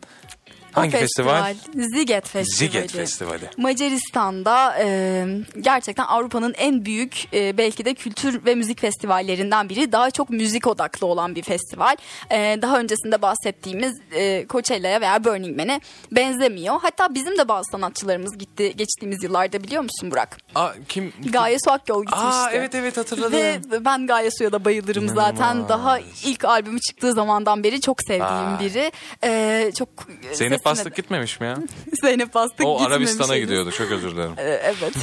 [0.72, 1.54] hangi festival?
[1.74, 2.72] Ziget Festivali.
[2.72, 3.50] Ziget Festivali.
[3.56, 5.24] Macaristan'da e,
[5.60, 9.92] gerçekten Avrupa'nın en büyük e, belki de kültür ve müzik festivallerinden biri.
[9.92, 11.96] Daha çok müzik odaklı olan bir festival.
[12.30, 15.80] E, daha öncesinde bahsettiğimiz e, Coachella'ya veya Burning Man'e
[16.12, 16.80] benzemiyor.
[16.82, 20.38] Hatta bizim de bazı sanatçılarımız gitti geçtiğimiz yıllarda biliyor musun Burak?
[20.54, 21.12] Aa, kim?
[21.32, 22.26] Gaye Su Akyol gitmişti.
[22.26, 23.38] Aa evet evet hatırladım.
[23.38, 25.26] Ve ben Gaye Su'ya da bayılırım İnanılmaz.
[25.36, 25.68] zaten.
[25.68, 28.60] Daha ilk albümü çıktığı zamandan beri çok sevdiğim Vay.
[28.60, 28.92] biri.
[29.24, 29.88] Ee, çok
[30.32, 31.58] Zeynep sesine Bastık gitmemiş mi ya?
[32.02, 33.44] Zeynep Bastık O gitmemiş Arabistan'a henüz.
[33.44, 34.32] gidiyordu çok özür dilerim.
[34.38, 34.94] Ee, Evet.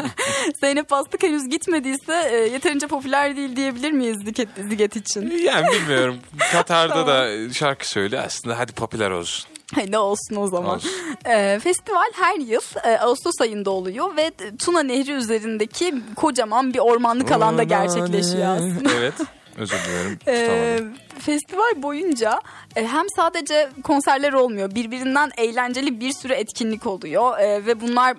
[0.60, 4.16] Zeynep Bastık henüz gitmediyse e, yeterince popüler değil diyebilir miyiz
[4.68, 5.30] Ziget, için?
[5.44, 6.16] Yani bilmiyorum.
[6.52, 9.50] Katar'da da şarkı söyle aslında hadi popüler olsun.
[9.74, 10.74] Hay ne olsun o zaman.
[10.76, 10.90] Olsun.
[11.24, 14.30] Ee, festival her yıl e, Ağustos ayında oluyor ve
[14.64, 18.90] Tuna Nehri üzerindeki kocaman bir ormanlık alanda gerçekleşiyor aslında.
[18.98, 19.14] Evet.
[19.60, 20.18] Özür dilerim.
[20.26, 20.94] Ee, tutamadım.
[21.18, 22.40] festival boyunca
[22.76, 28.16] e, hem sadece konserler olmuyor birbirinden eğlenceli bir sürü etkinlik oluyor E, ve bunlar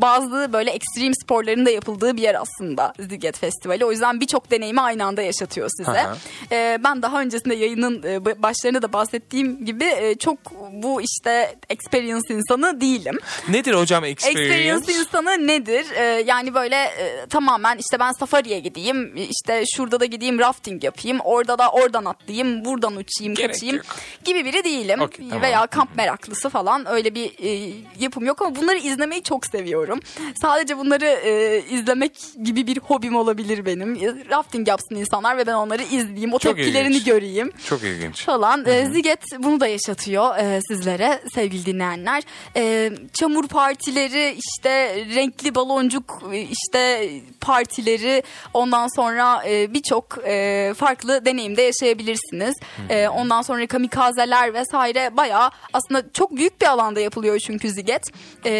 [0.00, 3.84] bazı böyle ekstrem sporların da yapıldığı bir yer aslında Ziget Festivali.
[3.84, 6.06] O yüzden birçok deneyimi aynı anda yaşatıyor size.
[6.52, 10.38] E, ben daha öncesinde yayının e, başlarında da bahsettiğim gibi e, çok
[10.72, 13.18] bu işte experience insanı değilim.
[13.48, 14.42] Nedir hocam experience?
[14.42, 15.86] Experience insanı nedir?
[15.96, 21.20] Ee, yani böyle e, tamamen işte ben safariye gideyim, işte şurada da gideyim rafting yapayım,
[21.20, 23.86] orada da oradan atlayayım, buradan uçayım, Gerek kaçayım yok.
[24.24, 25.00] gibi biri değilim.
[25.00, 25.42] Okey, tamam.
[25.42, 30.00] Veya kamp meraklısı falan öyle bir e, yapım yok ama bunları izlemeyi çok seviyorum.
[30.42, 32.12] Sadece bunları e, izlemek
[32.44, 33.94] gibi bir hobim olabilir benim.
[34.30, 37.04] Rafting yapsın insanlar ve ben onları izleyeyim, o Çok tepkilerini ilginç.
[37.06, 38.24] göreyim Çok ilginç.
[38.24, 38.66] falan.
[38.66, 42.22] E, Ziget bunu da yaşatıyor e, sizlere sevgili dinleyenler.
[42.56, 48.22] E, çamur partileri, işte renkli baloncuk e, işte partileri
[48.54, 52.54] ondan sonra e, birçok e, farklı deneyimde yaşayabilirsiniz.
[52.88, 58.02] E, ondan sonra kamikazeler vesaire bayağı aslında çok büyük bir alanda yapılıyor çünkü Ziget.
[58.44, 58.50] E,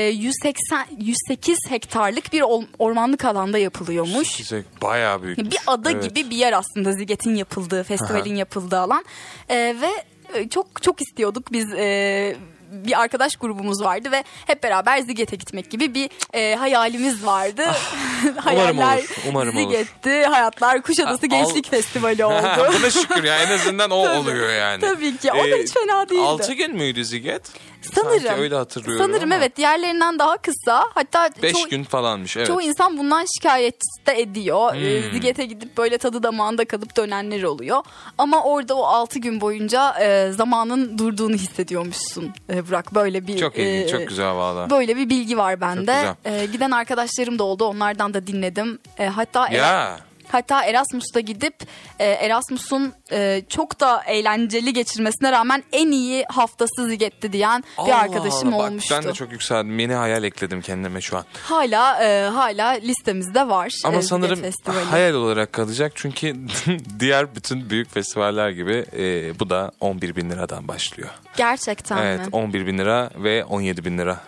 [0.45, 2.45] 180 108 hektarlık bir
[2.79, 4.37] ormanlık alanda yapılıyormuş.
[4.37, 5.39] Güzel, Bayağı büyük.
[5.39, 6.05] Bir ada Evet.
[6.15, 9.05] gibi bir yer aslında Ziget'in yapıldığı, festivalin yapıldığı alan.
[9.49, 9.91] Ee, ve
[10.39, 12.37] e, çok çok istiyorduk biz e,
[12.75, 17.63] bir arkadaş grubumuz vardı ve hep beraber Ziget'e gitmek gibi bir e, hayalimiz vardı.
[18.37, 19.71] Hayaller olur, umarım olur.
[19.71, 20.25] Ziget'ti.
[20.25, 22.47] Hayatlar Kuşadası Ha, al- Gençlik Festivali oldu.
[22.79, 24.81] Buna şükür ya en azından o oluyor yani.
[24.81, 25.33] Tabii ki.
[25.33, 26.23] O da hiç fena değildi.
[26.23, 27.51] 6 gün müydü Ziget?
[27.95, 28.21] Sanırım.
[28.21, 29.35] Sanki öyle hatırlıyorum Sanırım ama.
[29.41, 30.85] evet diğerlerinden daha kısa.
[30.95, 32.47] Hatta 5 çoğu- gün falanmış evet.
[32.47, 34.75] Çoğu insan bundan şikayet de ediyor.
[34.75, 35.13] Ee, Hmm.
[35.13, 37.83] Ziget'e gidip böyle tadı damağında kalıp dönenler oluyor.
[38.19, 42.95] Ama orada o 6 gün boyunca e, zamanın durduğunu hissediyormuşsun e, Burak.
[42.95, 44.71] Böyle bir Çok ilginç, e, çok güzel valla.
[44.71, 46.15] Böyle bir bilgi var bende.
[46.25, 47.65] E, giden arkadaşlarım da oldu.
[47.65, 48.79] Onlardan da dinledim.
[48.99, 49.97] E, hatta Ya
[50.35, 51.55] Hatta Erasmus'ta gidip
[51.99, 57.97] e, Erasmus'un e, çok da eğlenceli geçirmesine rağmen en iyi haftası Ziget'ti diyen bir Allah
[57.97, 58.95] arkadaşım Allah, bak, olmuştu.
[58.99, 59.79] Ben de çok yükseldim.
[59.79, 61.25] Yeni hayal ekledim kendime şu an.
[61.43, 63.73] Hala e, hala listemizde var.
[63.85, 64.85] Ama e, sanırım Festivali.
[64.85, 65.93] hayal olarak kalacak.
[65.95, 66.37] Çünkü
[67.01, 71.11] diğer bütün büyük festivaller gibi e, bu da 11 bin liradan başlıyor.
[71.37, 72.29] Gerçekten evet mi?
[72.33, 74.21] 11 bin lira ve 17 bin lira.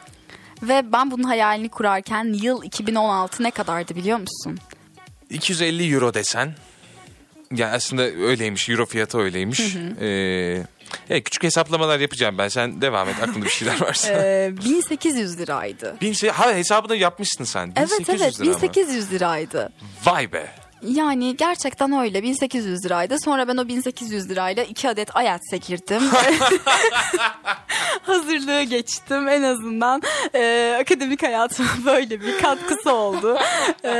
[0.62, 4.58] Ve ben bunun hayalini kurarken yıl 2016 ne kadardı biliyor musun?
[5.30, 6.54] 250 euro desen.
[7.54, 8.68] Ya aslında öyleymiş.
[8.68, 9.60] Euro fiyatı öyleymiş.
[10.00, 10.62] Ee,
[11.10, 12.48] evet, küçük hesaplamalar yapacağım ben.
[12.48, 13.14] Sen devam et.
[13.22, 14.08] Aklında bir şeyler varsa.
[14.12, 15.96] Ee, 1800 liraydı.
[16.00, 17.72] Bin şey, ha hesabını yapmışsın sen.
[17.76, 18.62] Evet 1800 evet lira mı?
[18.62, 19.72] 1800 liraydı.
[20.04, 20.46] Vay be.
[20.82, 23.16] Yani gerçekten öyle 1800 liraydı.
[23.24, 26.02] Sonra ben o 1800 lirayla iki adet IELTS'e girdim.
[28.02, 30.02] Hazırlığı geçtim en azından.
[30.34, 33.38] Ee, akademik hayatıma böyle bir katkısı oldu.
[33.84, 33.90] Ee,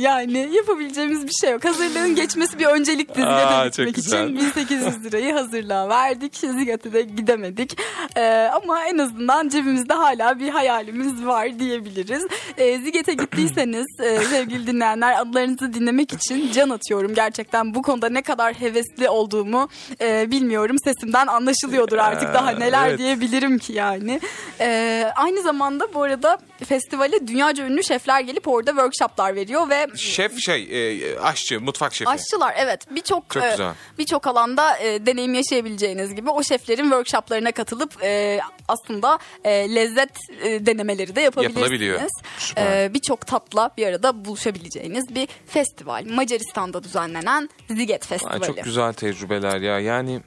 [0.00, 1.64] yani yapabileceğimiz bir şey yok.
[1.64, 4.36] Hazırlığın geçmesi bir öncelikti çok gitmek için.
[4.36, 6.36] 1800 lirayı hazırlığa verdik.
[6.36, 7.78] Ziget'e de gidemedik.
[8.16, 12.26] Ee, ama en azından cebimizde hala bir hayalimiz var diyebiliriz.
[12.56, 16.17] Ee, Ziget'e gittiyseniz e, sevgili dinleyenler adlarınızı dinlemek için
[16.52, 17.14] can atıyorum.
[17.14, 19.68] Gerçekten bu konuda ne kadar hevesli olduğumu
[20.00, 20.76] e, bilmiyorum.
[20.84, 22.98] Sesimden anlaşılıyordur artık daha neler evet.
[22.98, 24.20] diyebilirim ki yani.
[24.60, 30.38] Ee, aynı zamanda bu arada festivale dünyaca ünlü şefler gelip orada workshoplar veriyor ve Şef
[30.38, 32.10] şey e, aşçı, mutfak şefi.
[32.10, 33.56] Aşçılar evet birçok Çok e,
[33.98, 40.10] birçok alanda e, deneyim yaşayabileceğiniz gibi o şeflerin workshoplarına katılıp e, aslında e, lezzet
[40.42, 42.12] e, denemeleri de yapabilirsiniz.
[42.58, 46.04] E, birçok tatla bir arada buluşabileceğiniz bir festival.
[46.04, 48.46] Macaristan'da düzenlenen Ziget Festivali.
[48.46, 49.80] çok güzel tecrübeler ya.
[49.80, 50.20] Yani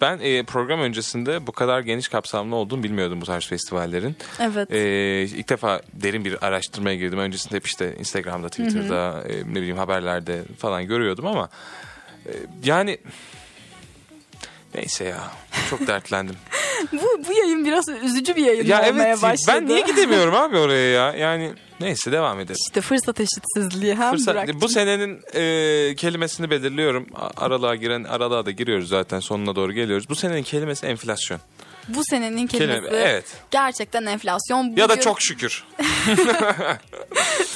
[0.00, 4.16] ben e, program öncesinde bu kadar geniş kapsamlı olduğunu bilmiyordum bu tarz festivallerin.
[4.40, 4.72] Evet.
[4.72, 7.18] E, ilk defa derin bir araştırmaya girdim.
[7.18, 11.48] Öncesinde hep işte Instagram'da, Twitter'da, e, ne bileyim haberlerde falan görüyordum ama
[12.26, 12.32] e,
[12.64, 12.98] yani
[14.74, 15.30] neyse ya
[15.70, 16.36] çok dertlendim.
[16.92, 19.56] bu, bu yayın biraz üzücü bir yayın ya olmaya evet başladı.
[19.56, 21.12] ben niye gidemiyorum abi oraya ya?
[21.12, 22.56] Yani neyse devam edelim.
[22.68, 24.60] İşte fırsat eşitsizliği hem Fırsat, bıraktım.
[24.60, 27.06] bu senenin e, kelimesini belirliyorum.
[27.36, 30.08] Aralığa giren aralığa da giriyoruz zaten sonuna doğru geliyoruz.
[30.08, 31.40] Bu senenin kelimesi enflasyon.
[31.88, 33.24] Bu senenin kelimesi Kelime- evet.
[33.50, 34.64] gerçekten enflasyon.
[34.76, 35.64] Ya da Bugün- çok şükür.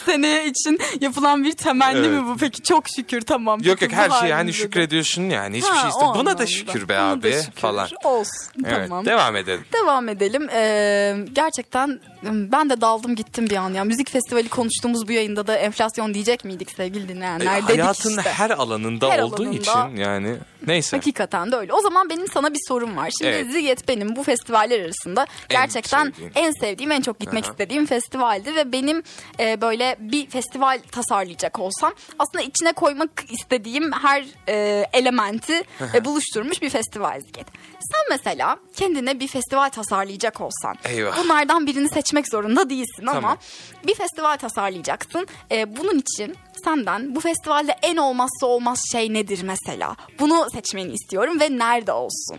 [0.07, 2.11] seneye için yapılan bir temenni Evet.
[2.11, 2.63] mi bu peki?
[2.63, 3.61] Çok şükür tamam.
[3.65, 6.19] Yok yok her şey hani şükrediyorsun yani hiçbir Ha, şey o iste.
[6.21, 7.61] Buna da şükür be Buna da abi şükür.
[7.61, 7.89] falan.
[8.05, 9.07] Olsun Evet, tamam.
[9.07, 9.65] devam edelim.
[9.73, 10.49] Devam edelim.
[10.53, 13.85] Ee, gerçekten ben de daldım gittim bir an ya.
[13.85, 17.59] Müzik festivali konuştuğumuz bu yayında da enflasyon diyecek miydik sevgili dinleyenler?
[17.59, 18.31] E, Dedik hayatın işte.
[18.31, 19.57] her alanında Her olduğu alanında.
[19.57, 20.37] için yani
[20.67, 20.97] Neyse.
[20.97, 21.73] Hakikaten de öyle.
[21.73, 23.11] O zaman benim sana bir sorum var.
[23.19, 23.53] Şimdi Evet.
[23.53, 26.33] Ziget benim bu festivaller arasında gerçekten sevdiğin.
[26.35, 27.51] en sevdiğim, en çok gitmek Aha.
[27.53, 29.03] istediğim festivaldi ve benim
[29.41, 35.63] e, böyle bir festival tasarlayacak olsam aslında içine koymak istediğim her e, elementi
[35.95, 37.47] e, buluşturmuş bir festival Ziget.
[37.93, 41.19] Sen mesela kendine bir festival tasarlayacak olsan Eyvah.
[41.25, 43.39] bunlardan birini seçmek zorunda değilsin ama Tamam.
[43.87, 45.27] bir festival tasarlayacaksın.
[45.51, 49.97] E, bunun için senden bu festivalde en olmazsa olmaz şey nedir mesela?
[50.19, 52.39] Bunu seçmeni istiyorum ve nerede olsun?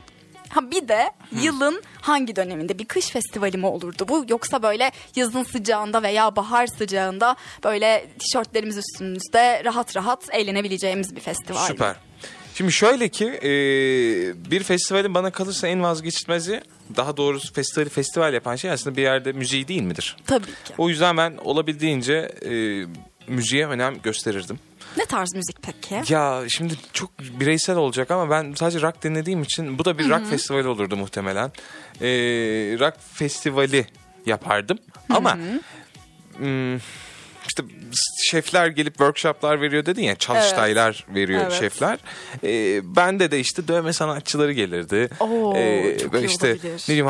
[0.49, 5.43] Ha bir de yılın hangi döneminde bir kış festivali mi olurdu bu yoksa böyle yazın
[5.43, 11.61] sıcağında veya bahar sıcağında böyle tişörtlerimiz üstümüzde rahat rahat eğlenebileceğimiz bir festival.
[11.61, 11.67] mi?
[11.67, 11.95] Süper.
[12.57, 13.49] Şimdi şöyle ki e,
[14.51, 16.61] bir festivalin bana kalırsa en vazgeçilmezi
[16.95, 20.17] daha doğrusu festivali festival yapan şey aslında bir yerde müziği değil midir?
[20.25, 20.73] Tabii ki.
[20.77, 22.13] O yüzden ben olabildiğince
[22.45, 22.51] e,
[23.27, 24.59] müziğe önem gösterirdim.
[24.97, 26.13] Ne tarz müzik peki?
[26.13, 30.29] Ya şimdi çok bireysel olacak ama ben sadece rock dinlediğim için bu da bir rock
[30.29, 31.51] festivali olurdu muhtemelen.
[32.01, 32.07] Ee,
[32.79, 33.87] rock festivali
[34.25, 34.77] yapardım
[35.09, 35.37] ama
[36.37, 36.77] hmm,
[37.91, 41.53] işte şefler gelip workshoplar veriyor dedin ya çalıştaylar veriyor Evet.
[41.53, 41.99] şefler.
[42.43, 45.09] Ee, bende de işte dövme sanatçıları gelirdi.
[45.19, 45.53] Oo,
[46.01, 46.73] çok böyle işte olabilir.
[46.73, 47.07] ne diyeyim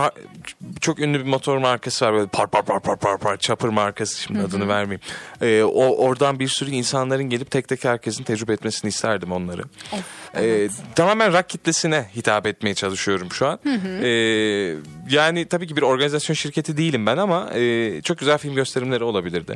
[0.81, 4.21] çok ünlü bir motor markası var böyle par par par par par par chopper markası
[4.21, 5.01] şimdi adını vermeyeyim.
[5.41, 9.61] Ee, o oradan bir sürü insanların gelip tek tek herkesin tecrübe etmesini isterdim onları.
[10.35, 13.59] Ee, tamamen rock kitlesine hitap etmeye çalışıyorum şu an.
[14.03, 14.75] Ee,
[15.09, 19.55] yani tabii ki bir organizasyon şirketi değilim ben ama e, çok güzel film gösterimleri olabilirdi.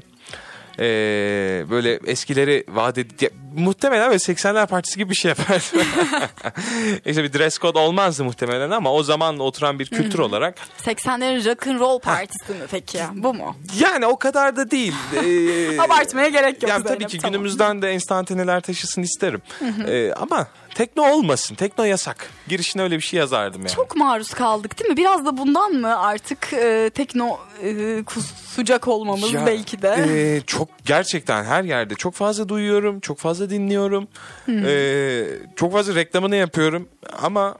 [0.81, 5.63] Ee, böyle eskileri vaat ed- ya, muhtemelen böyle 80'ler partisi gibi bir şey yapardı.
[7.05, 11.67] işte bir dress code olmazdı muhtemelen ama o zaman oturan bir kültür olarak 80'lerin rock
[11.67, 12.99] and roll partisi mi peki?
[13.13, 13.55] Bu mu?
[13.79, 14.93] yani o kadar da değil.
[15.25, 17.31] Ee, Abartmaya gerek yok Yani tabii ki tamam.
[17.31, 19.41] günümüzden de enstantaneler taşısın isterim.
[19.87, 20.47] Ee, ama
[20.85, 21.55] tekno olmasın.
[21.55, 22.29] Tekno yasak.
[22.47, 23.71] Girişine öyle bir şey yazardım yani.
[23.75, 24.97] Çok maruz kaldık değil mi?
[24.97, 30.05] Biraz da bundan mı artık e, tekno e, kusacak olmamız Ya, belki de?
[30.37, 34.07] e, çok gerçekten her yerde çok fazla duyuyorum, çok fazla dinliyorum.
[34.49, 36.89] E, çok fazla reklamını yapıyorum
[37.21, 37.57] ama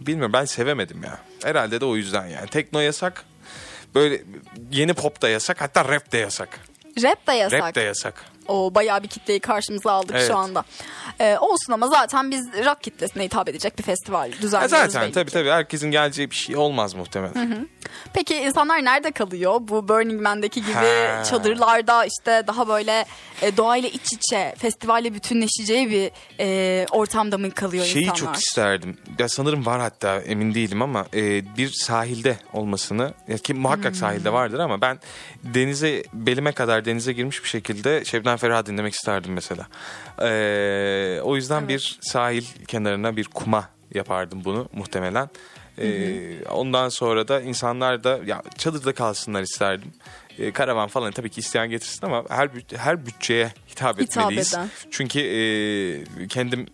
[0.00, 1.18] bilmiyorum ben sevemedim ya.
[1.44, 2.46] Herhalde de o yüzden yani.
[2.46, 3.24] Tekno yasak.
[3.94, 4.22] Böyle
[4.70, 6.48] yeni pop da yasak hatta rap de yasak.
[7.02, 7.60] Rap de yasak.
[7.60, 8.24] Rap de yasak.
[8.48, 10.26] O bayağı bir kitleyi karşımıza aldık Evet.
[10.28, 10.64] şu anda.
[11.20, 15.30] E, olsun ama zaten biz rock kitlesine hitap edecek bir festival düzenliyoruz zaten belli tabii
[15.30, 17.68] tabii herkesin geleceği bir şey olmaz muhtemelen.
[18.14, 19.54] Peki insanlar nerede kalıyor?
[19.60, 21.22] Bu Burning Man'deki gibi Ha.
[21.30, 23.04] çadırlarda işte daha böyle
[23.42, 28.16] e, doğayla iç içe festivalle bütünleşeceği bir e, ortamda mı kalıyor Şeyi insanlar?
[28.34, 28.96] çok isterdim.
[29.18, 33.94] Ya sanırım var hatta emin değilim ama e, bir sahilde olmasını ya ki muhakkak Hmm.
[34.00, 34.98] sahilde vardır ama ben
[35.42, 39.66] denize belime kadar denize girmiş bir şekilde Şebnem Ferah dinlemek isterdim mesela.
[40.22, 45.28] E, o yüzden bir sahil kenarına bir kuma yapardım bunu muhtemelen.
[45.80, 49.92] E, ondan sonra da insanlar da ya çadırda kalsınlar isterdim.
[50.38, 54.54] E, karavan falan tabii ki isteyen getirsin ama her her bütçeye hitap, Hitap etmeliyiz.
[54.54, 54.68] eden.
[54.90, 56.66] Çünkü e, kendim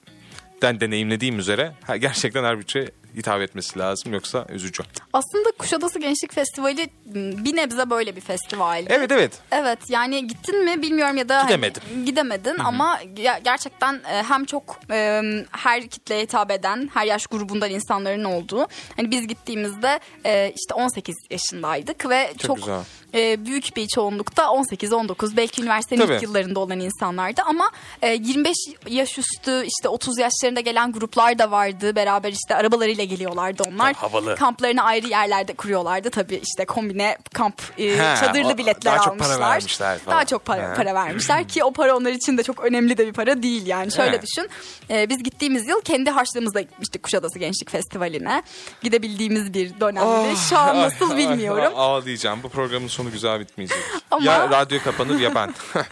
[0.63, 4.83] den deneyimlediğim üzere ha, gerçekten her bütçeye hitap etmesi lazım yoksa üzücü.
[5.13, 8.87] Aslında Kuşadası Gençlik Festivali m, bir nebze böyle bir festivaldi.
[8.91, 9.33] Evet evet.
[9.51, 11.83] Evet yani gittin mi bilmiyorum ya da hani Gidemedim.
[12.07, 17.71] gidemedin ama ge- gerçekten e, hem çok e, her kitleye hitap eden her yaş grubundan
[17.71, 18.67] insanların olduğu.
[18.97, 22.81] Hani biz gittiğimizde e, işte 18 yaşındaydık ve Çok çok, güzel.
[23.15, 26.15] e, büyük bir çoğunlukta 18-19 belki üniversitenin Tabii.
[26.15, 27.71] ilk yıllarında olan insanlardı ama
[28.03, 28.57] e, 25
[28.89, 31.97] yaş üstü işte 30 yaşlarında gelen gruplar da vardı.
[31.97, 33.95] Beraber işte arabalarıyla geliyorlardı onlar.
[33.95, 34.37] Ha, havalı.
[34.37, 39.19] Kamplarını ayrı yerlerde kuruyorlardı tabii işte kombine kamp e, Ha, çadırlı o- biletler daha çok
[39.19, 39.51] para almışlar.
[39.51, 40.17] vermişler falan.
[40.17, 40.75] Daha çok para, Ha.
[40.77, 43.93] para vermişler ki o para onlar için de çok önemli de bir para değil yani.
[43.93, 44.23] Şöyle Evet.
[44.23, 44.51] düşün.
[44.91, 48.43] e, biz gittiğimiz yıl kendi harçlığımızla gitmiştik Kuşadası Gençlik Festivali'ne.
[48.83, 50.37] Gidebildiğimiz bir dönemdi.
[50.49, 51.65] Şu an nasıl Ay, bilmiyorum.
[51.65, 52.43] ay, Ağlayacağım.
[52.43, 53.79] Bu programın sonu güzel bitmeyecek.
[54.11, 55.55] Ama- Ya radyo kapanır ya ben.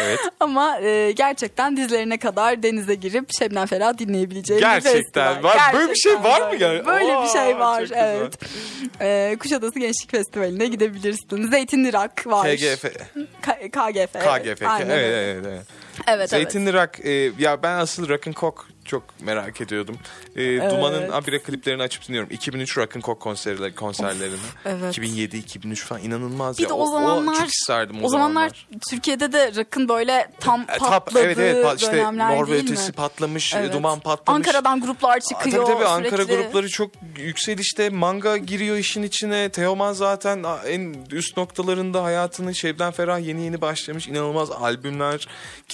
[0.00, 0.18] evet.
[0.40, 5.58] Ama e, gerçekten dizlerine kadar denize girip Şebnem Ferah dinleyebileceği bir Gerçekten var.
[5.74, 6.86] Böyle bir şey var mı böyle.
[6.86, 8.34] Böyle bir şey var evet.
[9.00, 11.50] E, Kuşadası Gençlik Festivali'ne gidebilirsin.
[11.50, 12.56] Zeytinli Rock var.
[12.56, 12.82] KGF.
[13.42, 14.12] K- KGF.
[14.12, 14.62] KGF.
[14.66, 15.20] Aynen Evet, öyle.
[15.32, 15.66] evet, evet.
[16.06, 17.00] Evet, Zeytinli Rock.
[17.04, 19.98] e, ya ben asıl Rock and Coke çok merak ediyordum.
[20.36, 22.30] E, Duman'ın abire kliplerini açıp dinliyorum.
[22.32, 24.36] 2003 Rock and Coke konserleri, konserlerini.
[24.64, 24.92] evet.
[24.92, 26.68] 2007, 2003 falan inanılmaz Bir ya.
[26.68, 31.18] de o zamanlar çok isterdim o, o zamanlar Türkiye'de de rock'ın böyle tam E, patladığı
[31.24, 32.92] evet evet pat- işte dönemler Mor değil Ötesi mi?
[32.94, 33.72] patlamış, e, Evet.
[33.72, 34.36] duman patlamış.
[34.48, 36.42] Ankara'dan gruplar Aa, çıkıyor Tabii tabii Ankara sürekli.
[36.42, 37.88] grupları çok yükselişte.
[37.90, 39.48] Manga giriyor işin içine.
[39.48, 44.08] Teoman zaten en üst noktalarında hayatının Şebnem Ferah yeni yeni başlamış.
[44.08, 45.28] inanılmaz albümler.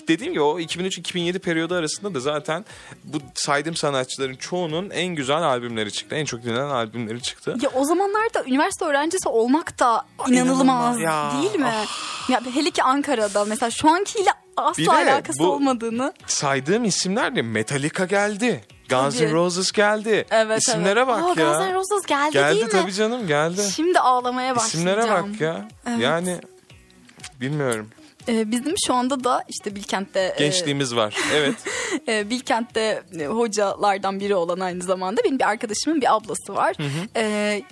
[0.09, 2.65] Dediğim gibi o 2003-2007 periyodu arasında da zaten
[3.05, 6.15] bu saydığım sanatçıların çoğunun en güzel albümleri çıktı.
[6.17, 7.57] En çok dinlenen albümleri çıktı.
[7.63, 11.33] Ya o zamanlarda üniversite öğrencisi olmak da inanılmaz inanılmaz ya.
[11.43, 11.73] değil mi?
[12.29, 16.13] Ya hele ki Ankara'da mesela şu ankiyle Bir asla de alakası bu- olmadığını.
[16.27, 18.65] Saydığım isimler de Metallica geldi.
[18.91, 19.21] Guns.
[19.21, 20.27] N' Roses geldi.
[20.31, 21.09] Evet İsimlere evet.
[21.09, 21.35] bak Aa, ya.
[21.53, 22.71] Guns N' Roses geldi, Geldi değil mi?
[22.71, 23.63] tabii canım geldi.
[23.77, 24.99] Şimdi ağlamaya başlayacağım.
[25.01, 25.69] İsimlere bak ya.
[25.87, 25.99] Evet.
[26.01, 26.41] Yani
[27.41, 27.89] bilmiyorum.
[28.29, 31.17] Ee, bizim şu anda da işte Bilkent'te e, Gençliğimiz var.
[31.35, 31.55] Evet.
[32.09, 36.77] e, Bilkent'te e, hocalardan biri olan aynı zamanda benim bir arkadaşımın bir ablası var.
[37.17, 37.63] Ee,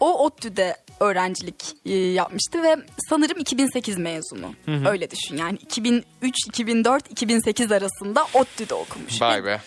[0.00, 2.76] o ODTÜ'de öğrencilik e, yapmıştı ve
[3.08, 4.54] sanırım 2008 mezunu.
[4.86, 6.04] Öyle düşün yani 2003,
[6.46, 9.22] 2004, 2008 arasında ODTÜ'de okumuş.
[9.22, 9.60] Vay be.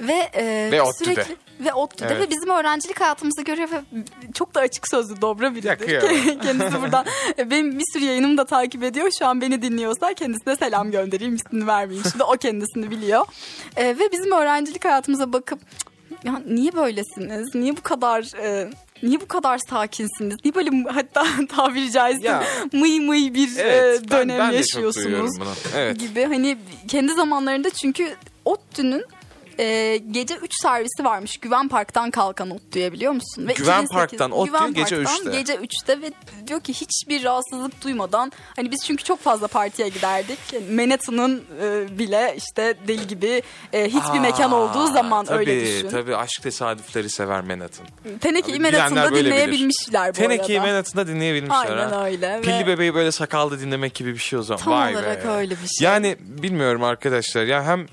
[0.00, 1.14] Ve, e, Ve ODTÜ'de.
[1.14, 2.26] sürekli ve ODTÜ'de Evet.
[2.26, 3.80] ve bizim öğrencilik hayatımızı görüyor ve
[4.34, 6.00] çok da açık sözlü dobra biridir.
[6.42, 7.06] Kendisi buradan
[7.38, 9.10] e, benim bir sürü yayınımı da takip ediyor.
[9.18, 11.34] Şu an beni dinliyorsa kendisine selam göndereyim.
[11.34, 12.06] ismini vermeyeyim.
[12.10, 13.24] Şimdi o kendisini biliyor.
[13.76, 15.60] E, ve bizim öğrencilik hayatımıza bakıp
[16.10, 17.54] "Cık, ya niye böylesiniz?
[17.54, 18.70] Niye bu kadar e,
[19.02, 20.36] Niye bu kadar sakinsiniz?
[20.44, 21.24] Niye böyle hatta
[21.56, 22.44] tabiri caizse Ya.
[22.72, 24.00] mıy mıy bir Evet.
[24.00, 25.30] e, ben- dönem ben, çok yaşıyorsunuz?
[25.76, 26.00] Evet.
[26.00, 26.56] gibi hani
[26.88, 28.14] kendi zamanlarında çünkü
[28.44, 29.04] ODTÜ'nün
[29.58, 33.48] e, gece 3 servisi varmış Güven Park'tan kalkan ODTÜ'ye biliyor musun?
[33.48, 35.38] Ve Güven 2008 Park'tan Güven gece Park'tan 3'te.
[35.38, 36.12] Gece 3'te ve
[36.46, 40.38] diyor ki hiçbir rahatsızlık duymadan hani biz çünkü çok fazla partiye giderdik.
[40.52, 43.42] Yani Manhattan'ın e, bile işte deli gibi
[43.72, 45.88] e, hiçbir Aa, mekan olduğu zaman tabii, öyle düşün.
[45.90, 47.86] Tabii aşk tesadüfleri sever Manhattan.
[48.20, 50.70] Teneke'yi Manhattan'da dinleyebilmişler bu Teneke'yi arada.
[50.70, 52.04] Manhattan'da dinleyebilmişler Aynen ha.
[52.06, 52.40] öyle.
[52.42, 54.62] Pilli ve bebeği böyle sakallı dinlemek gibi bir şey o zaman.
[54.64, 55.28] Tam Vay olarak be.
[55.28, 55.84] öyle bir şey.
[55.84, 57.44] Yani bilmiyorum arkadaşlar.
[57.44, 57.86] Ya hem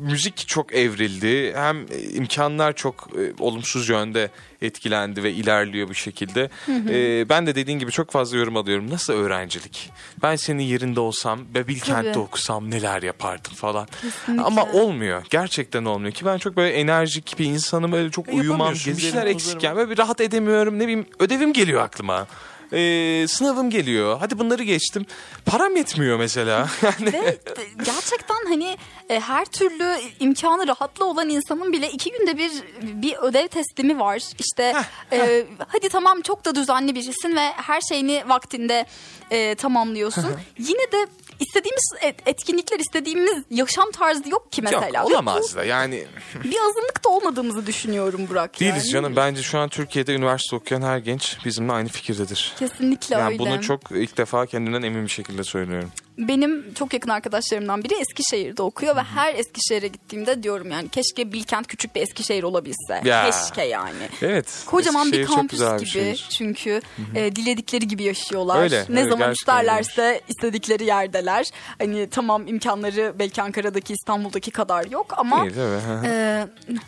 [0.00, 4.30] müzik çok evrildi hem imkanlar çok e, olumsuz yönde
[4.62, 6.50] etkilendi ve ilerliyor bu şekilde.
[6.68, 8.90] E, ben de dediğin gibi çok fazla yorum alıyorum.
[8.90, 9.90] Nasıl öğrencilik?
[10.22, 12.18] Ben senin yerinde olsam ve Bilkent'te Tabii.
[12.18, 13.88] okusam neler yapardım falan.
[14.02, 14.44] Kesinlikle.
[14.44, 15.22] Ama olmuyor.
[15.30, 17.92] Gerçekten olmuyor ki ben çok böyle enerjik bir insanım.
[17.92, 19.52] Böyle çok uyumam, yapamıyorsun, bir şeyler eksik.
[19.52, 19.64] tozarım.
[19.64, 20.78] Yani böyle bir rahat edemiyorum.
[20.78, 22.26] Ne bileyim ödevim geliyor aklıma.
[22.74, 24.16] Ee, sınavım geliyor.
[24.20, 25.06] Hadi bunları geçtim.
[25.46, 26.68] Param yetmiyor mesela.
[26.82, 27.38] Yani Ve
[27.84, 28.76] gerçekten hani
[29.08, 32.52] e, her türlü imkanı rahatlı olan insanın bile iki günde bir
[32.82, 34.22] bir ödev teslimi var.
[34.38, 34.74] İşte
[35.12, 38.86] e, hadi tamam çok da düzenli birisin ve her şeyini vaktinde
[39.30, 40.26] e, tamamlıyorsun.
[40.58, 41.06] Yine de
[41.40, 44.98] istediğimiz et- etkinlikler, istediğimiz yaşam tarzı yok ki mesela.
[44.98, 46.04] Yok olamaz da yani.
[46.44, 48.60] Bir azınlıkta olmadığımızı düşünüyorum Burak.
[48.60, 48.92] Değiliz yani.
[48.92, 49.16] canım.
[49.16, 52.54] Bence şu an Türkiye'de üniversite okuyan her genç bizimle aynı fikirdedir.
[52.58, 53.38] Kesinlikle Yani öyle.
[53.38, 55.90] bunu çok ilk defa kendimden emin bir şekilde söylüyorum.
[56.18, 61.66] Benim çok yakın arkadaşlarımdan biri Eskişehir'de okuyor ve her Eskişehir'e gittiğimde diyorum yani keşke Bilkent
[61.66, 63.00] küçük bir Eskişehir olabilse.
[63.04, 63.30] Ya.
[63.30, 64.08] Keşke yani.
[64.22, 64.46] Evet.
[64.66, 66.28] Kocaman bir kampüs bir gibi şehir.
[66.30, 66.80] çünkü
[67.14, 68.62] e, diledikleri gibi yaşıyorlar.
[68.62, 70.84] Öyle, ne öyle, zaman isterlerse istedikleri
[71.24, 71.46] yerdeler.
[71.78, 75.82] Hani tamam imkanları belki Ankara'daki İstanbul'daki kadar yok ama Değil, evet.
[76.04, 76.46] E,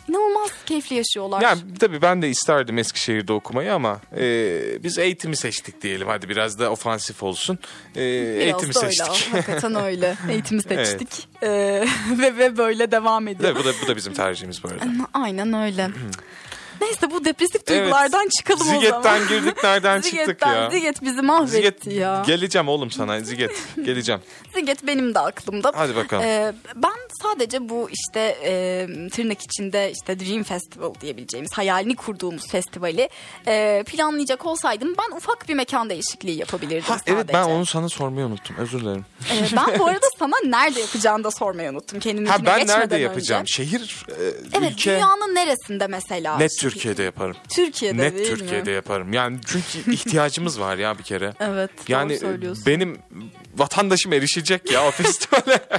[0.09, 1.41] inanılmaz keyifli yaşıyorlar.
[1.41, 6.07] Yani tabii ben de isterdim Eskişehir'de okumayı ama e, biz eğitimi seçtik diyelim.
[6.07, 7.59] Hadi biraz da ofansif olsun.
[7.95, 8.91] E, Biraz eğitimi da öyle.
[8.91, 9.33] seçtik.
[9.33, 10.15] Hakikaten öyle.
[10.31, 10.87] Eğitimi Evet.
[10.87, 11.27] seçtik.
[11.43, 11.49] E,
[12.19, 13.49] ve, ve böyle devam ediyor.
[13.53, 14.85] Tabii bu da bu da bizim tercihimiz bu arada.
[15.13, 15.89] Aynen öyle.
[16.81, 18.79] Neyse bu depresif duygulardan çıkalım o zaman.
[18.79, 20.69] Ziget'ten girdik nereden çıktık Ziget'ten, ya?
[20.69, 22.23] Ziget bizi mahvetti Ziget ya.
[22.27, 23.51] geleceğim oğlum sana Ziget
[23.85, 24.21] geleceğim.
[24.53, 25.71] Ziget benim de aklımda.
[25.75, 26.23] Hadi bakalım.
[26.23, 26.91] Ee, ben
[27.23, 33.09] sadece bu işte e, tırnak içinde işte Dream Festival diyebileceğimiz hayalini kurduğumuz festivali
[33.47, 37.11] e, planlayacak olsaydım ben ufak bir mekan değişikliği yapabilirdim Ha, sadece.
[37.13, 39.05] evet ben onu sana sormayı unuttum özür dilerim.
[39.31, 41.99] Ee, ben bu arada sana nerede yapacağını da sormayı unuttum.
[41.99, 43.03] Kendininkine Ha ben geçmeden nerede önce.
[43.03, 43.47] yapacağım?
[43.47, 44.13] Şehir, e,
[44.57, 46.37] Evet ülke dünyanın neresinde mesela?
[46.37, 47.35] net Türkiye'de yaparım.
[47.49, 48.75] Türkiye'de Net değil Türkiye'de mi?
[48.75, 49.13] yaparım.
[49.13, 51.33] Yani çünkü ihtiyacımız var ya bir kere.
[51.39, 52.63] Evet Yani söylüyorsun.
[52.67, 52.97] benim
[53.57, 55.59] vatandaşım erişecek ya o festivale.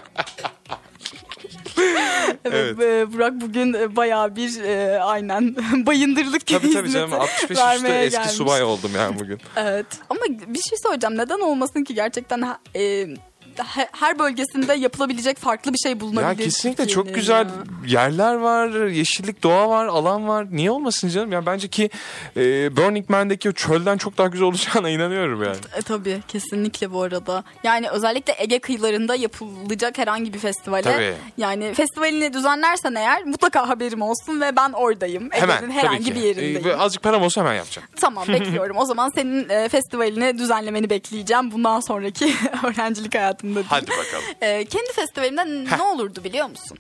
[2.45, 2.81] Evet.
[2.81, 8.11] e, Burak bugün e, bayağı bir e, aynen bayındırlık tabii tabii canım 65 üstü eski
[8.11, 8.31] gelmiş.
[8.33, 9.41] subay oldum yani bugün.
[9.57, 13.07] Evet ama bir şey söyleyeceğim neden olmasın ki gerçekten e,
[13.93, 16.45] her bölgesinde yapılabilecek farklı bir şey Ya bulunabilir.
[16.45, 17.51] kesinlikle çok güzel ya.
[18.03, 20.47] yerler var, yeşillik, doğa var, alan var.
[20.51, 21.33] Niye olmasın canım?
[21.33, 21.91] Ya bence ki
[22.37, 25.57] e, Burning Man'deki o çölden çok daha güzel olacağına inanıyorum yani.
[25.77, 27.45] E, tabii kesinlikle bu arada.
[27.65, 30.83] Yani özellikle Ege kıyılarında yapılacak herhangi bir festivale.
[30.83, 31.15] Tabii.
[31.39, 35.29] Yani festivalini düzenlersen eğer mutlaka haberim olsun ve ben oradayım.
[35.33, 36.65] Ege'nin herhangi bir E, yerindeyim.
[36.65, 37.89] ve azıcık param olsa hemen yapacağım.
[38.01, 38.77] Tamam bekliyorum.
[38.77, 41.53] O zaman senin e, festivalini düzenlemeni bekleyeceğim.
[41.53, 42.33] Bundan sonraki
[42.65, 43.48] öğrencilik hayatımda.
[43.55, 43.67] Diyeyim.
[43.71, 44.25] Hadi bakalım.
[44.41, 46.79] E, kendi festivalimde ne olurdu biliyor musun?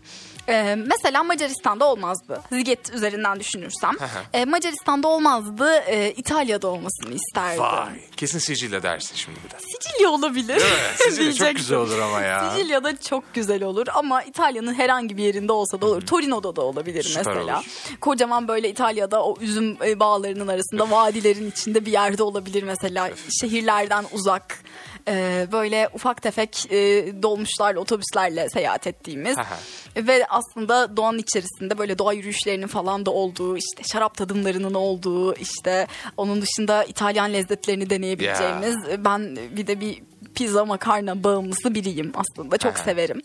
[0.48, 2.40] Ee, mesela Macaristan'da olmazdı.
[2.52, 3.92] Ziget üzerinden düşünürsem.
[4.32, 5.74] Ee, Macaristan'da olmazdı.
[5.86, 7.62] Ee, İtalya'da olmasını isterdim.
[7.62, 7.88] Vay.
[8.16, 9.56] Kesin Sicilya dersin şimdi bir de.
[9.58, 10.62] Sicilya olabilir.
[10.96, 12.50] Sicilya çok güzel olur ama ya.
[12.50, 16.06] Sicilya'da çok güzel olur ama İtalya'nın herhangi bir yerinde olsa da olur.
[16.06, 17.56] Torino'da da olabilir Süper mesela.
[17.56, 17.66] olur.
[18.00, 23.10] Kocaman böyle İtalya'da o üzüm e, bağlarının arasında vadilerin içinde bir yerde olabilir mesela.
[23.40, 24.58] Şehirlerden uzak.
[25.09, 26.76] E, böyle ufak tefek e,
[27.22, 29.36] dolmuşlarla otobüslerle seyahat ettiğimiz
[29.96, 35.86] ve aslında doğanın içerisinde böyle doğa yürüyüşlerinin falan da olduğu işte şarap tadımlarının olduğu işte
[36.16, 40.02] onun dışında İtalyan lezzetlerini deneyebileceğimiz ben bir de bir
[40.34, 42.59] pizza makarna bağımlısı biriyim aslında.
[42.59, 43.20] Çok severim.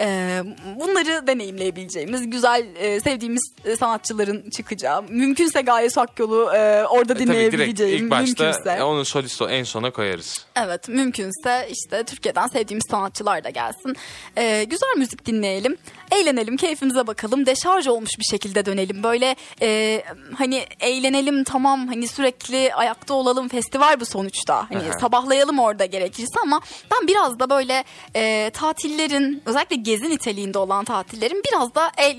[0.00, 0.42] Ee,
[0.80, 8.04] bunları deneyimleyebileceğimiz güzel e, sevdiğimiz e, sanatçıların çıkacağı mümkünse Gaye Sakyol'u e, orada E, dinleyebileceğim
[8.04, 8.70] ilk başta mümkünse.
[8.70, 10.46] e, onun solisto en sona koyarız.
[10.56, 13.96] Evet mümkünse işte Türkiye'den sevdiğimiz sanatçılar da gelsin.
[14.36, 15.76] Ee, güzel müzik dinleyelim.
[16.12, 17.46] Eğlenelim, keyfimize bakalım.
[17.46, 19.02] Deşarj olmuş bir şekilde dönelim.
[19.02, 20.02] Böyle e,
[20.38, 23.48] hani eğlenelim tamam hani sürekli ayakta olalım.
[23.48, 24.66] Festival bu sonuçta.
[24.70, 24.98] Hani Aha.
[24.98, 27.84] sabahlayalım orada gerekirse ama ben biraz da böyle
[28.16, 32.16] e, tatillerin özellikle gezi niteliğinde olan tatillerin biraz da el,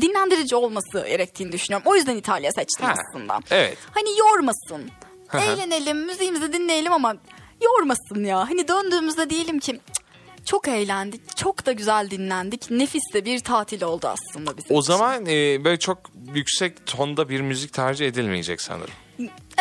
[0.00, 1.86] dinlendirici olması gerektiğini düşünüyorum.
[1.90, 3.38] O yüzden İtalya seçtim Ha, aslında.
[3.50, 3.78] evet.
[3.94, 4.90] Hani yormasın.
[5.34, 7.16] Eğlenelim, müziğimizi dinleyelim ama
[7.62, 8.38] yormasın ya.
[8.38, 12.70] Hani döndüğümüzde diyelim ki "Cık, çok eğlendik, çok da güzel dinlendik.
[12.70, 14.92] Nefis de bir tatil oldu aslında bizim O için.
[14.92, 15.98] zaman e, böyle çok
[16.34, 18.94] yüksek tonda bir müzik tercih edilmeyecek sanırım.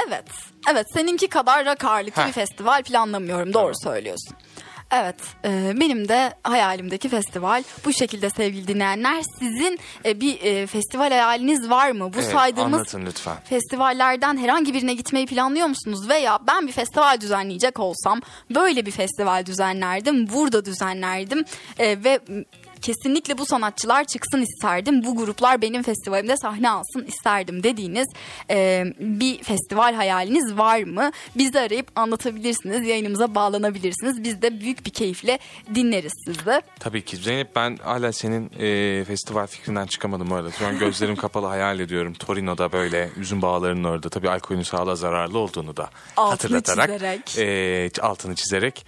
[0.08, 0.26] Evet,
[0.72, 2.28] evet seninki kadar Heh.
[2.28, 3.54] bir festival planlamıyorum.
[3.54, 4.36] Doğru söylüyorsun.
[4.92, 5.16] Evet,
[5.46, 9.24] e, benim de hayalimdeki festival bu şekilde sevgili dinleyenler.
[9.40, 12.14] Sizin e, bir e, festival hayaliniz var mı?
[12.14, 13.36] Bu Evet, saydığımız anlatın lütfen.
[13.50, 16.10] festivallerden herhangi birine gitmeyi planlıyor musunuz?
[16.10, 18.22] Veya ben bir festival düzenleyecek olsam
[18.56, 21.46] böyle bir festival düzenlerdim, burada düzenlerdim
[21.80, 22.20] E, ve
[22.82, 25.04] kesinlikle bu sanatçılar çıksın isterdim.
[25.04, 28.08] Bu gruplar benim festivalimde sahne alsın isterdim dediğiniz
[28.50, 31.12] e, bir festival hayaliniz var mı?
[31.36, 34.24] Bizi arayıp anlatabilirsiniz, yayınımıza bağlanabilirsiniz.
[34.24, 35.40] Biz de büyük bir keyifle
[35.76, 36.62] dinleriz sizi.
[36.80, 37.18] Tabii ki.
[37.18, 40.52] Zeynep ben hala senin e, festival fikrinden çıkamadım orada.
[40.52, 42.14] Şu an gözlerim kapalı hayal ediyorum.
[42.14, 44.10] Torino'da böyle üzüm bağlarının orada.
[44.10, 47.26] Tabii alkolün sağlığa zararlı olduğunu da Altını hatırlatarak.
[47.28, 47.98] çizerek.
[47.98, 48.86] e, altını çizerek.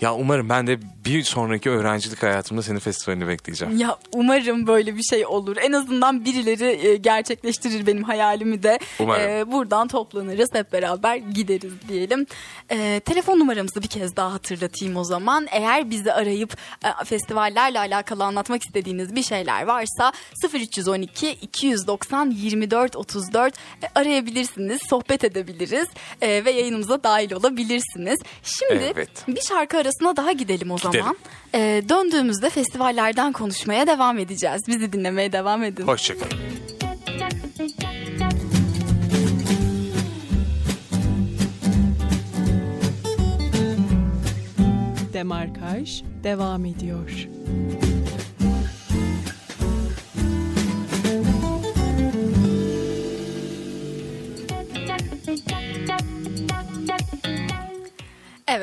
[0.00, 3.78] Ya umarım ben de bir sonraki öğrencilik hayatımda senin festivalini bekleyeceğim.
[3.78, 5.56] Ya umarım böyle bir şey olur.
[5.62, 8.78] En azından birileri e, gerçekleştirir benim hayalimi de.
[9.00, 9.30] Umarım.
[9.30, 12.26] E, buradan toplanırız hep beraber gideriz diyelim.
[12.70, 15.46] E, telefon numaramızı bir kez daha hatırlatayım o zaman.
[15.50, 20.12] Eğer bizi arayıp e, festivallerle alakalı anlatmak istediğiniz bir şeyler varsa
[20.54, 23.58] 0312 290 24 34 e,
[23.94, 24.80] arayabilirsiniz.
[24.90, 25.88] Sohbet edebiliriz
[26.22, 28.20] e, ve yayınımıza dahil olabilirsiniz.
[28.42, 29.10] Şimdi Evet.
[29.28, 30.92] bir şarkı arasına daha gidelim o Gidelim.
[31.00, 31.16] zaman.
[31.54, 34.62] Ee, döndüğümüzde festivallerden konuşmaya devam edeceğiz.
[34.68, 35.86] Bizi dinlemeye devam edin.
[35.86, 36.38] Hoşçakalın.
[45.12, 47.28] Demarkaj devam ediyor.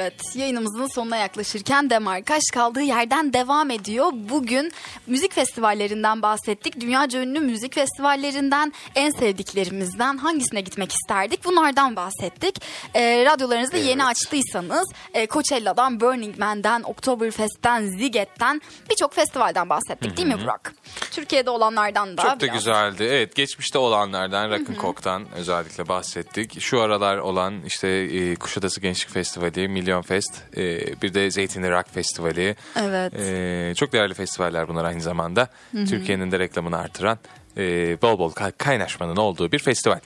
[0.01, 4.11] Evet yayınımızın sonuna yaklaşırken Demarkaş kaldığı yerden devam ediyor.
[4.13, 4.71] Bugün
[5.07, 6.81] müzik festivallerinden bahsettik.
[6.81, 11.45] Dünyaca ünlü müzik festivallerinden en sevdiklerimizden hangisine gitmek isterdik?
[11.45, 12.55] Bunlardan bahsettik.
[12.95, 13.85] Ee, radyolarınızı Evet.
[13.85, 20.73] yeni açtıysanız e, Coachella'dan, Burning Man'den, Oktoberfest'ten, Ziget'ten birçok festivalden bahsettik değil mi Burak?
[21.11, 22.55] Türkiye'de olanlardan da Çok da biraz.
[22.55, 23.03] güzeldi.
[23.03, 26.61] Evet geçmişte olanlardan Rock'n'Coke'dan özellikle bahsettik.
[26.61, 31.93] Şu aralar olan işte e, Kuşadası Gençlik Festivali, Milyon Fest, e, bir de Zeytinli Rock
[31.93, 32.55] Festivali.
[32.75, 33.13] Evet.
[33.19, 35.47] E, çok değerli festivaller bunlar aynı zamanda.
[35.71, 37.17] Türkiye'nin de reklamını artıran
[37.57, 37.61] e,
[38.01, 39.99] bol bol kay- kaynaşmanın olduğu bir festival.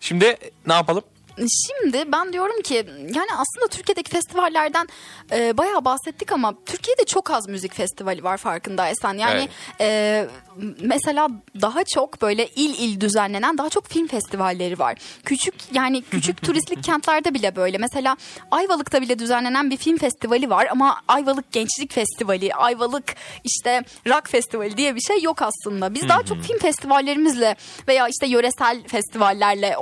[0.00, 1.02] Şimdi ne yapalım?
[1.36, 2.74] Şimdi ben diyorum ki
[3.14, 4.88] yani aslında Türkiye'deki festivallerden
[5.32, 9.18] e, bayağı bahsettik ama Türkiye'de çok az müzik festivali var farkındaysan.
[9.18, 9.48] Yani
[9.80, 10.26] e,
[10.80, 11.28] mesela
[11.60, 14.98] daha çok böyle il il düzenlenen daha çok film festivalleri var.
[15.24, 17.78] Küçük yani küçük turistlik kentlerde bile böyle.
[17.78, 18.16] Mesela
[18.50, 23.14] Ayvalık'ta bile düzenlenen bir film festivali var ama Ayvalık Gençlik Festivali, Ayvalık
[23.44, 25.94] işte Rock Festivali diye bir şey yok aslında.
[25.94, 27.56] Biz daha çok film festivallerimizle
[27.88, 29.76] veya işte yöresel festivallerle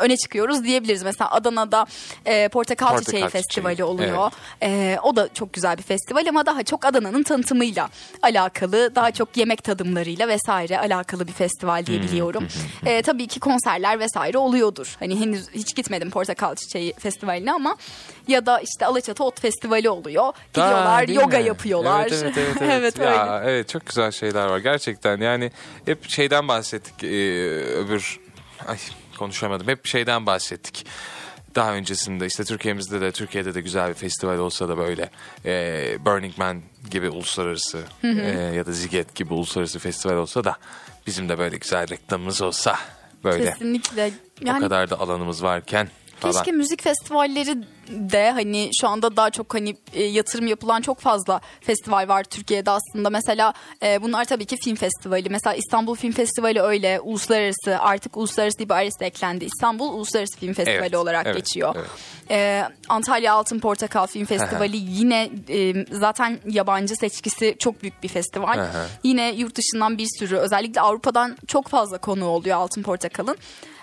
[0.00, 1.02] öne çıkıyoruz diyebiliriz söyleyebiliriz.
[1.02, 1.86] Mesela Adana'da
[2.26, 4.32] e, Portakal, Portakal Çiçeği Çiçeği, Festivali oluyor.
[4.62, 7.88] E, o da çok güzel bir festival ama daha çok Adana'nın tanıtımıyla
[8.22, 12.48] alakalı, daha çok yemek tadımlarıyla vesaire alakalı bir festival diye biliyorum.
[12.86, 14.96] E, tabii ki konserler vesaire oluyordur.
[14.98, 17.76] Hani henüz hiç gitmedim Portakal Çiçeği Festivali'ne ama
[18.28, 20.32] ya da işte Alaçatı Ot Festivali oluyor.
[20.54, 21.44] Gidiyorlar, Aa, yoga mi?
[21.44, 22.00] yapıyorlar.
[22.00, 22.56] Evet evet evet.
[22.60, 22.72] evet.
[22.72, 23.50] evet ya, öyle.
[23.50, 25.20] evet çok güzel şeyler var gerçekten.
[25.20, 25.50] Yani
[25.86, 27.08] hep şeyden bahsettik e,
[27.76, 28.20] öbür
[28.66, 28.78] ay
[29.22, 29.68] konuşamadım.
[29.68, 30.86] Hep şeyden bahsettik.
[31.54, 35.10] Daha öncesinde işte Türkiye'mizde de Türkiye'de de güzel bir festival olsa da böyle
[35.44, 38.08] e, Burning Man gibi uluslararası e,
[38.56, 40.56] ya da Ziget gibi uluslararası festival olsa da
[41.06, 42.78] bizim de böyle güzel reklamımız olsa
[43.24, 44.10] böyle Kesinlikle.
[44.42, 45.88] o Yani kadar da alanımız varken
[46.22, 46.32] falan.
[46.34, 47.56] Keşke müzik festivalleri
[47.88, 52.70] de hani şu anda daha çok hani e, yatırım yapılan çok fazla festival var Türkiye'de
[52.70, 53.10] aslında.
[53.10, 53.52] Mesela
[53.82, 55.30] e, bunlar tabii ki film festivali.
[55.30, 59.44] Mesela İstanbul Film Festivali öyle uluslararası artık uluslararası bir ailesi de eklendi.
[59.44, 61.74] İstanbul Uluslararası Film Festivali Evet, olarak evet, geçiyor.
[61.78, 61.90] evet.
[62.30, 68.66] E, Antalya Altın Portakal Film Festivali yine e, zaten yabancı seçkisi çok büyük bir festival.
[69.02, 73.36] Yine yurt dışından bir sürü özellikle Avrupa'dan çok fazla konu oluyor Altın Portakal'ın.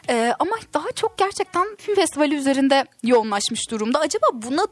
[0.09, 3.99] Ee, ama daha çok gerçekten film festivali üzerinde yoğunlaşmış durumda.
[3.99, 4.67] Acaba buna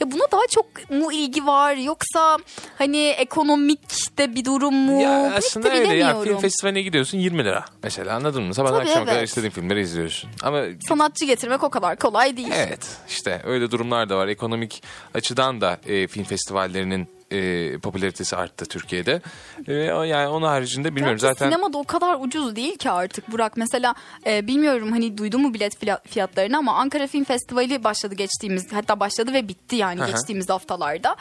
[0.00, 2.38] ya buna daha çok mu ilgi var yoksa
[2.78, 5.02] hani ekonomik de bir durum mu?
[5.02, 8.54] Ya aslında öyle ya film festivaline gidiyorsun 20 lira mesela anladın mı?
[8.54, 9.28] Sabah Tabii, akşama kadar evet.
[9.28, 10.30] istediğin filmleri izliyorsun.
[10.42, 12.48] Ama Sanatçı getirmek o kadar kolay değil.
[12.54, 14.28] evet işte öyle durumlar da var.
[14.28, 14.82] Ekonomik
[15.14, 19.22] açıdan da e, film festivallerinin e, popülaritesi arttı Türkiye'de.
[19.66, 21.46] E, yani onun haricinde bilmiyorum Gerçi zaten.
[21.46, 23.56] sinemada o kadar ucuz değil ki artık Burak.
[23.56, 23.94] Mesela
[24.26, 29.32] e, bilmiyorum hani duydun mu bilet fiyatlarını ama Ankara Film Festivali başladı geçtiğimiz hatta başladı
[29.32, 30.10] ve bitti yani Hı hı.
[30.10, 31.16] geçtiğimiz haftalarda.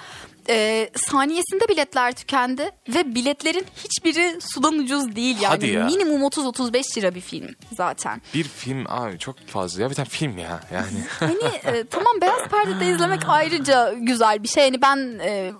[0.49, 5.47] E, saniyesinde biletler tükendi ve biletlerin hiçbiri sudan ucuz değil yani.
[5.55, 5.85] Hadi ya.
[5.85, 8.21] Minimum 30-35 lira bir film zaten.
[8.33, 11.05] Bir film abi çok fazla ya bir tane film ya yani.
[11.19, 14.63] Hani e, tamam beyaz perdede izlemek ayrıca güzel bir şey.
[14.63, 15.51] Yani ben e,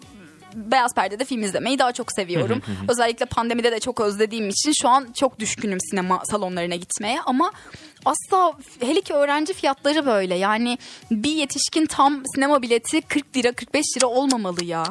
[0.58, 2.62] beyaz perdede film izlemeyi daha çok seviyorum.
[2.88, 7.52] Özellikle pandemide de çok özlediğim için şu an çok düşkünüm sinema salonlarına gitmeye ama
[8.06, 10.36] asla hele ki öğrenci fiyatları böyle.
[10.36, 10.78] Yani
[11.12, 14.84] bir yetişkin tam sinema bileti 40 lira 45 lira olmamalı ya.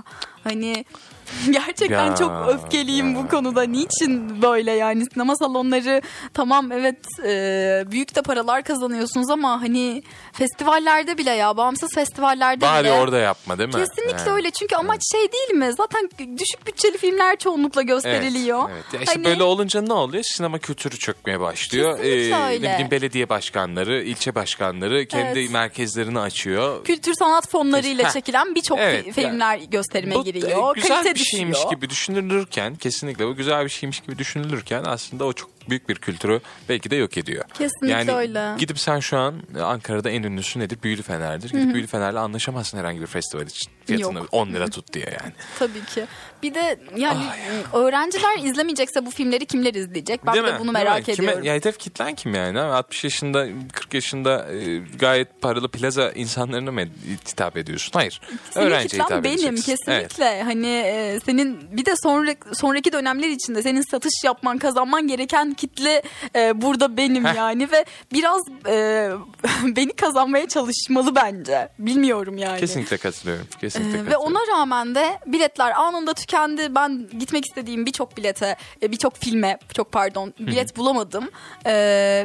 [0.44, 0.84] Hani
[1.50, 3.22] gerçekten Ya, çok öfkeliyim ya.
[3.22, 3.62] bu konuda.
[3.62, 6.00] Niçin böyle yani sinema salonları
[6.34, 10.02] tamam evet e, büyük de paralar kazanıyorsunuz ama hani
[10.32, 12.92] festivallerde bile ya bağımsız festivallerde Bari bile.
[12.92, 13.74] orada yapma değil mi?
[13.74, 14.30] Kesinlikle Yani.
[14.30, 15.72] öyle çünkü amaç şey değil mi?
[15.76, 18.70] Zaten düşük bütçeli filmler çoğunlukla Evet, gösteriliyor.
[18.74, 18.84] evet.
[18.94, 20.22] Ya işte Hani- böyle olunca ne oluyor?
[20.24, 21.96] Sinema kültürü çökmeye başlıyor.
[21.96, 22.68] Kesinlikle Ne öyle.
[22.68, 25.50] bileyim belediye başkanları, ilçe başkanları kendi Evet.
[25.50, 26.84] merkezlerini açıyor.
[26.84, 28.12] kültür sanat fonlarıyla Heh.
[28.12, 30.76] çekilen birçok Evet, fi- filmler gösterime Bu giriyor.
[30.76, 31.72] e, güzel bir şeymiş düşüyor.
[31.72, 36.40] gibi düşünülürken kesinlikle bu güzel bir şeymiş gibi düşünülürken aslında o çok büyük bir kültürü
[36.68, 37.44] belki de yok ediyor.
[37.54, 38.54] Kesinlikle yani öyle.
[38.58, 40.78] gidip sen şu an Ankara'da en ünlüsü nedir?
[40.82, 41.50] Büyülü Fener'dir.
[41.50, 43.72] Gidip Büyülü Fener'le anlaşamazsın herhangi bir festival için.
[43.84, 44.28] Fiyatını Yok.
[44.32, 45.32] 10 lira tut diye yani.
[45.58, 46.04] Tabii ki.
[46.42, 47.24] Bir de yani
[47.72, 50.26] öğrenciler izlemeyecekse bu filmleri kimler izleyecek?
[50.26, 50.58] Ben Değil de mi?
[50.60, 51.14] bunu Değil merak mi?
[51.14, 51.44] Kime- ediyorum.
[51.44, 52.58] ya hedef kitlen kim yani?
[52.58, 56.80] Ha, 60 yaşında, 40 yaşında e, gayet paralı plaza insanlarına mı
[57.28, 57.90] hitap ediyorsun?
[57.94, 58.20] Hayır.
[58.50, 59.74] Senin Öğrenciye hitap benim edeceksin.
[59.92, 60.08] Evet.
[60.08, 60.42] kesinlikle.
[60.42, 66.02] Hani e, senin bir de sonra, sonraki dönemler içinde senin satış yapman, kazanman gereken kitle
[66.36, 67.34] e, burada benim Heh.
[67.36, 69.10] yani ve biraz e,
[69.76, 71.68] beni kazanmaya çalışmalı bence.
[71.78, 72.60] Bilmiyorum yani.
[72.60, 73.46] Kesinlikle katılıyorum.
[73.60, 74.12] Kesinlikle Ee, katılıyorum.
[74.12, 76.74] ve ona rağmen de biletler anında tükendi.
[76.74, 81.28] Ben gitmek istediğim birçok bilete, e, birçok filme, çok pardon, bilet bulamadım.
[81.66, 81.72] Ee,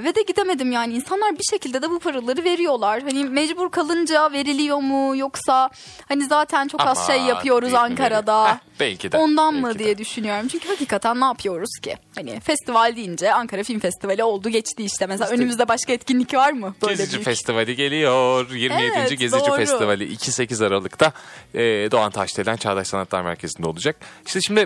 [0.03, 0.93] ve de gidemedim yani.
[0.93, 3.01] İnsanlar bir şekilde de bu paraları veriyorlar.
[3.03, 5.69] Hani mecbur kalınca veriliyor mu yoksa
[6.07, 8.49] hani zaten çok az Ama şey yapıyoruz Ankara'da.
[8.51, 9.83] Heh, belki de, Ondan mı belki de.
[9.83, 10.47] diye düşünüyorum.
[10.47, 11.95] Çünkü hakikaten ne yapıyoruz ki?
[12.15, 15.05] Hani festival deyince Ankara Film Festivali oldu geçti işte.
[15.07, 16.75] Mesela önümüzde başka etkinlik var mı?
[16.81, 17.25] Böyle Gezici büyük?
[17.25, 18.49] Festivali geliyor.
[18.49, 18.93] 27.
[18.97, 19.55] Evet, Gezici doğru.
[19.55, 21.13] Festivali 2-8 Aralık'ta
[21.53, 21.61] e,
[21.91, 23.95] Doğan Taşdelen Çağdaş Sanatlar Merkezi'nde olacak.
[24.25, 24.59] İşte şimdi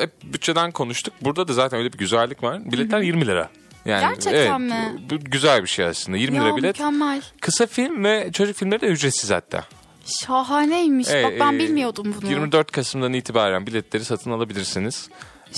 [0.00, 1.14] hep bütçeden konuştuk.
[1.20, 2.72] Burada da zaten öyle bir güzellik var.
[2.72, 3.50] Biletler 20 lira.
[3.84, 5.08] Yani, Gerçekten evet, mi?
[5.10, 6.18] Bu güzel bir şey aslında.
[6.18, 6.74] 20 Ya lira bilet.
[6.74, 7.22] mükemmel.
[7.40, 9.64] Kısa film ve çocuk filmleri de ücretsiz hatta.
[10.26, 11.08] Şahaneymiş.
[11.10, 12.30] Evet, Bak ben e, bilmiyordum bunu.
[12.30, 15.08] 24 Kasım'dan itibaren biletleri satın alabilirsiniz.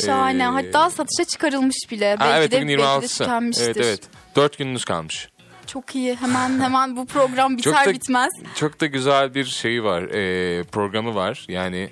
[0.07, 0.43] Şahane.
[0.43, 2.11] Ee, Hatta satışa çıkarılmış bile.
[2.11, 3.19] Ha, belki evet de, belki de 26'sı.
[3.19, 3.65] tükenmiştir.
[3.67, 4.01] Evet evet.
[4.37, 5.29] 4 gününüz kalmış.
[5.67, 6.17] Çok iyi.
[6.17, 8.33] Hemen hemen bu program biter Çok da- bitmez.
[8.55, 10.03] Çok da güzel bir şeyi var.
[10.03, 11.45] e, programı var.
[11.49, 11.91] Yani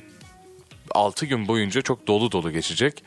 [0.95, 3.05] 6 gün boyunca çok dolu dolu geçecek.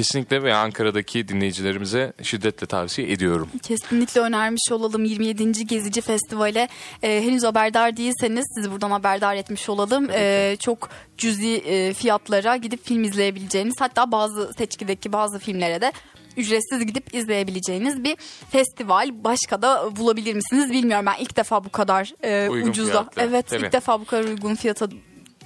[0.00, 3.48] Kesinlikle ve Ankara'daki dinleyicilerimize şiddetle tavsiye ediyorum.
[3.62, 5.66] Kesinlikle önermiş olalım 27.
[5.66, 6.68] Gezici Festivale.
[7.02, 10.08] Ee, henüz haberdar değilseniz sizi buradan haberdar etmiş olalım.
[10.12, 10.88] Ee, çok
[11.18, 15.92] cüzi e, fiyatlara gidip film izleyebileceğiniz hatta bazı seçkideki bazı filmlere de
[16.36, 18.16] ücretsiz gidip izleyebileceğiniz bir
[18.50, 19.10] festival.
[19.24, 21.06] Başka da bulabilir misiniz bilmiyorum.
[21.06, 22.90] Ben ilk defa bu kadar e, Uygun ucuza.
[22.92, 23.62] fiyatlı, Evet tabii.
[23.66, 24.88] ilk defa bu kadar uygun fiyata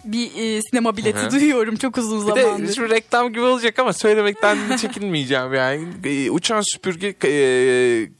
[0.05, 1.30] bir e, sinema bileti Hı hı.
[1.30, 2.74] duyuyorum çok uzun Bir de zamandır.
[2.74, 5.88] şimdi reklam gibi olacak ama söylemekten çekinmeyeceğim yani.
[6.05, 7.14] Ee, Uçan Süpürge e,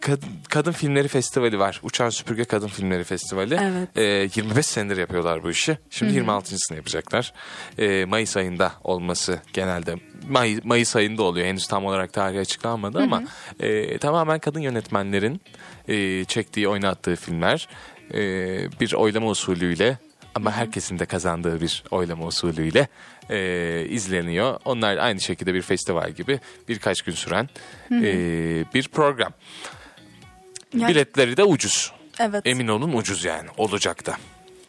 [0.01, 1.81] kad- Kadın Filmleri Festivali var.
[1.83, 3.59] Uçan Süpürge Kadın Filmleri Festivali.
[3.63, 3.89] Evet.
[3.97, 4.03] Ee,
[4.43, 5.79] 25 senedir yapıyorlar bu işi.
[5.91, 7.33] Şimdi 26.sını yapacaklar.
[7.79, 9.95] Ee, Mayıs ayında olması genelde
[10.29, 11.47] May, Mayıs ayında oluyor.
[11.47, 13.23] Henüz tam olarak tarihi açıklanmadı ama
[13.61, 15.41] e, tamamen kadın yönetmenlerin
[15.89, 17.69] e, çektiği, oynattığı filmler
[18.15, 18.21] e,
[18.81, 19.99] bir oylama usulüyle
[20.35, 22.89] ama herkesin de kazandığı bir oylama usulüyle
[23.31, 24.61] e, izleniyor.
[24.65, 27.49] Onlar aynı şekilde bir festival gibi birkaç gün süren
[27.93, 28.03] e,
[28.75, 29.33] bir program.
[30.77, 31.93] Yani- Biletleri de ucuz.
[32.21, 32.43] Evet.
[32.45, 34.17] Emin olun ucuz yani olacak da.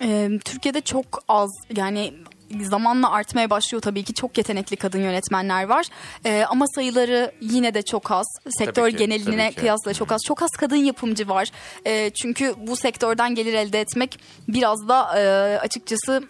[0.03, 2.14] Ee, Türkiye'de çok az yani
[2.62, 4.14] zamanla artmaya başlıyor tabii ki.
[4.14, 5.86] Çok yetenekli kadın yönetmenler var.
[6.26, 8.26] Ee, ama sayıları yine de çok az.
[8.58, 9.60] Sektör Tabii ki, geneline tabii ki.
[9.62, 10.22] kıyasla çok az.
[10.28, 11.47] Çok az kadın yapımcı var.
[11.88, 15.22] Ee, çünkü bu sektörden gelir elde etmek biraz da e,
[15.60, 16.24] açıkçası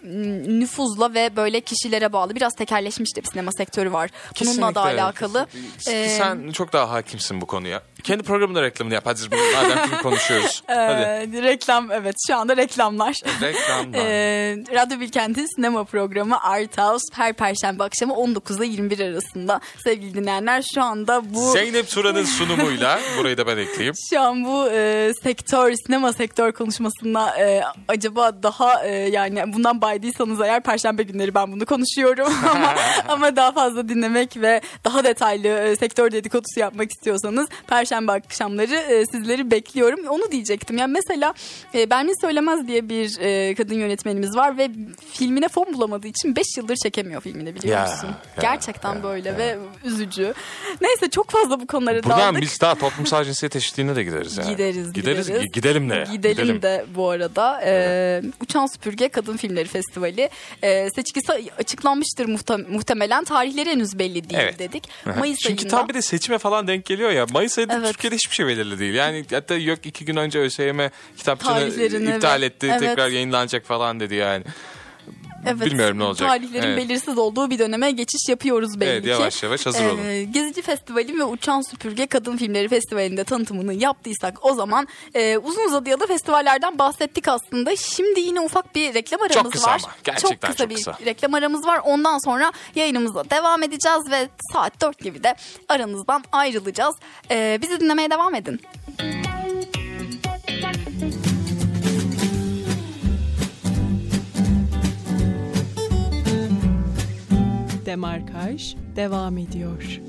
[0.60, 2.34] nüfuzla ve böyle kişilere bağlı.
[2.34, 4.10] Biraz tekerleşmiş de bir sinema sektörü var.
[4.40, 5.02] Bununla da Kesinlikle.
[5.02, 5.46] alakalı.
[5.90, 7.82] Ee, Sen çok daha hakimsin bu konuya.
[8.02, 9.06] Kendi programında reklamını yap.
[9.06, 9.20] Hadi
[9.56, 10.62] madem film konuşuyoruz.
[10.66, 11.36] Hadi.
[11.36, 13.98] e, reklam evet şu anda reklamlar Reklamlar.
[13.98, 20.14] Ee, Radyo Bilkent'in sinema programı Art House her perşembe akşamı 19 ile 21 arasında sevgili
[20.14, 23.94] dinleyenler şu anda bu Zeynep Turan'ın sunumuyla burayı da ben ekleyeyim.
[24.10, 30.40] şu an bu e, sektör sinema sektör konuşmasında e, acaba daha e, yani bundan baydıysanız
[30.40, 32.74] eğer perşembe günleri ben bunu konuşuyorum ama
[33.08, 39.06] ama daha fazla dinlemek ve daha detaylı e, sektör dedikodusu yapmak istiyorsanız perşembe akşamları e,
[39.06, 40.06] sizleri bekliyorum.
[40.08, 40.78] Onu diyecektim.
[40.78, 41.34] Yani mesela
[41.74, 44.70] e, Bermin Söylemez diye bir e, kadın yönetmenimiz var ve
[45.12, 48.08] filmine fon bulamadığı için 5 yıldır çekemiyor filmini biliyor Ya, musun?
[48.36, 49.36] ya, Gerçekten ya, böyle ya.
[49.38, 50.34] ve üzücü.
[50.80, 52.42] Neyse çok fazla bu konulara Buradan daldık.
[52.42, 54.50] biz daha toplumsal cinsiyet eşitliğine de gideriz yani.
[54.50, 55.26] Gideriz, Gideriz.
[55.26, 55.52] gideriz.
[55.52, 56.04] Gidelim de.
[56.12, 57.60] Gidelim, de bu arada.
[57.64, 60.30] Ee, Uçan Süpürge Kadın Filmleri Festivali.
[60.62, 63.24] Ee, seçkisi açıklanmıştır muhte- muhtemelen.
[63.24, 64.58] Tarihleri henüz belli değil Evet.
[64.58, 64.88] dedik.
[65.18, 65.76] Mayıs Çünkü ayında.
[65.76, 67.26] tam bir de seçime falan denk geliyor ya.
[67.32, 67.81] Mayıs ayında Evet.
[67.86, 68.94] Türkiye'de hiçbir şey belirli değil.
[68.94, 70.78] Yani hatta yok iki gün önce ÖSYM
[71.24, 72.66] Tarihlerini iptal ve- etti.
[72.70, 72.80] evet.
[72.80, 74.44] Tekrar yayınlanacak falan dedi yani.
[75.46, 76.28] Evet, Bilmiyorum ne olacak.
[76.28, 76.78] Tarihlerin Evet.
[76.78, 79.08] belirsiz olduğu bir döneme geçiş yapıyoruz belli Evet ki.
[79.08, 79.98] yavaş yavaş hazır olun.
[80.04, 85.66] Ee, Gezici Festivali ve Uçan Süpürge Kadın Filmleri Festivali'nde tanıtımını yaptıysak o zaman e, uzun
[85.68, 87.76] uzadıya da festivallerden bahsettik aslında.
[87.76, 89.80] Şimdi yine ufak bir reklam aramız kısa var.
[89.84, 90.98] ama, gerçekten çok kısa çok bir kısa.
[91.06, 91.80] reklam aramız var.
[91.84, 95.34] Ondan sonra yayınımıza devam edeceğiz ve saat 4 gibi de
[95.68, 96.94] aranızdan ayrılacağız.
[97.30, 98.60] Ee, bizi dinlemeye devam edin.
[107.92, 110.00] Demarkaj devam ediyor.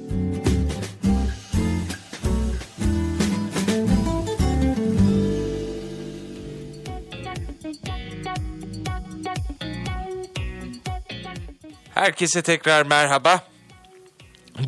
[11.93, 13.43] Herkese tekrar merhaba.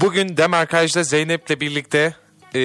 [0.02, 2.14] Bugün Demarkaj'da Zeynep'le birlikte
[2.56, 2.60] e,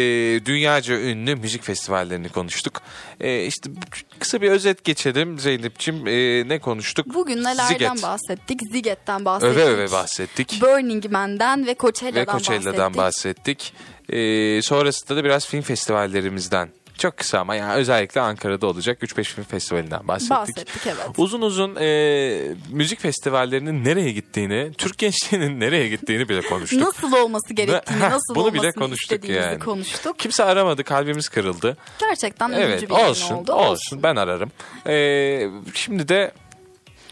[0.45, 2.83] dünyaca ünlü müzik festivallerini konuştuk.
[3.21, 3.71] E, işte
[4.19, 6.07] kısa bir özet geçelim Zeynep'ciğim.
[6.07, 7.07] E, ne konuştuk?
[7.15, 8.03] Bugün nelerden Ziget.
[8.03, 8.61] bahsettik?
[8.73, 9.57] Ziget'ten bahsettik.
[9.57, 10.59] Öve öve bahsettik.
[10.63, 13.73] Burning Man'den ve Coachella'dan Ve Coachella'dan bahsettik.
[14.09, 14.59] bahsettik.
[14.59, 16.69] E, sonrasında da biraz film festivallerimizden.
[17.01, 20.31] Çok kısa ama yani özellikle Ankara'da olacak 3-5 film festivalinden bahsettik.
[20.31, 21.09] Bahsettik evet.
[21.17, 26.81] Uzun uzun e, müzik festivallerinin nereye gittiğini, Türk gençliğinin nereye gittiğini bile konuştuk.
[26.81, 29.59] Nasıl olması gerektiğini, nasıl bunu bile konuştuk yani.
[29.59, 30.19] konuştuk.
[30.19, 31.77] Kimse aramadı, kalbimiz kırıldı.
[32.01, 33.53] Gerçekten Evet, üzücü bir yayın olsun, oldu.
[33.53, 34.03] olsun.
[34.03, 34.51] Ben ararım.
[34.87, 36.33] E, şimdi de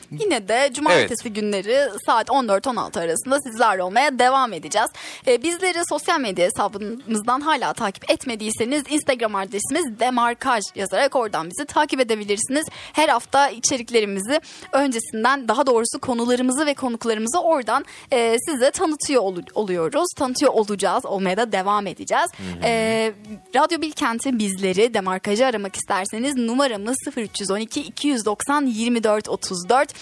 [0.21, 4.89] Yine de cumartesi günleri saat 14-16 arasında sizlerle olmaya devam edeceğiz.
[5.27, 12.01] Ee, bizleri sosyal medya hesabımızdan hala takip etmediyseniz Instagram adresimiz demarkaj yazarak oradan bizi takip
[12.01, 12.67] edebilirsiniz.
[12.93, 14.41] Her hafta içeriklerimizi
[14.73, 20.07] öncesinden daha doğrusu konularımızı ve konuklarımızı oradan e, size tanıtıyor ol- oluyoruz.
[20.17, 21.07] Tanıtıyor olacağız.
[21.07, 22.31] Olmaya da devam edeceğiz.
[22.65, 23.13] Ee,
[23.57, 29.98] Radyo Bilkent'i bizleri demarkajı aramak isterseniz numaramız 0312 290 24 34.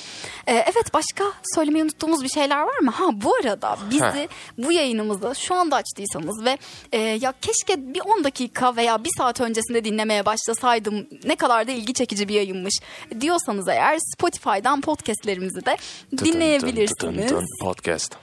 [0.46, 1.24] Ee, evet başka
[1.54, 2.90] söylemeyi unuttuğumuz bir şeyler var mı?
[2.90, 4.28] Ha bu arada bizi Heh.
[4.58, 6.58] bu yayınımızı şu anda açtıysanız ve
[6.92, 11.72] e, ya keşke bir 10 dakika veya bir saat öncesinde dinlemeye başlasaydım ne kadar da
[11.72, 12.74] ilgi çekici bir yayınmış
[13.20, 15.76] diyorsanız eğer Spotify'dan podcastlerimizi de
[16.24, 17.00] dinleyebilirsiniz.
[17.02, 18.16] Dın dın dın podcast.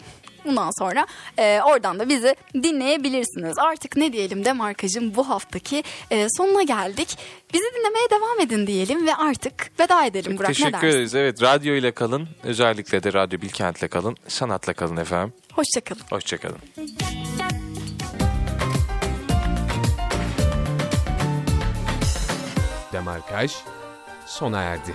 [0.45, 3.57] Bundan sonra e, oradan da bizi dinleyebilirsiniz.
[3.59, 7.17] Artık ne diyelim de markacım bu haftaki e, sonuna geldik.
[7.53, 10.47] Bizi dinlemeye devam edin diyelim ve artık veda edelim Burak.
[10.47, 11.15] Teşekkür ne ederiz.
[11.15, 12.27] Evet radyo ile kalın.
[12.43, 14.17] Özellikle de Radyo Bilkent'le kalın.
[14.27, 15.33] Sanatla kalın efendim.
[15.53, 16.01] Hoşçakalın.
[16.09, 16.57] Hoşçakalın.
[22.93, 23.51] Demarkaj
[24.25, 24.93] sona erdi.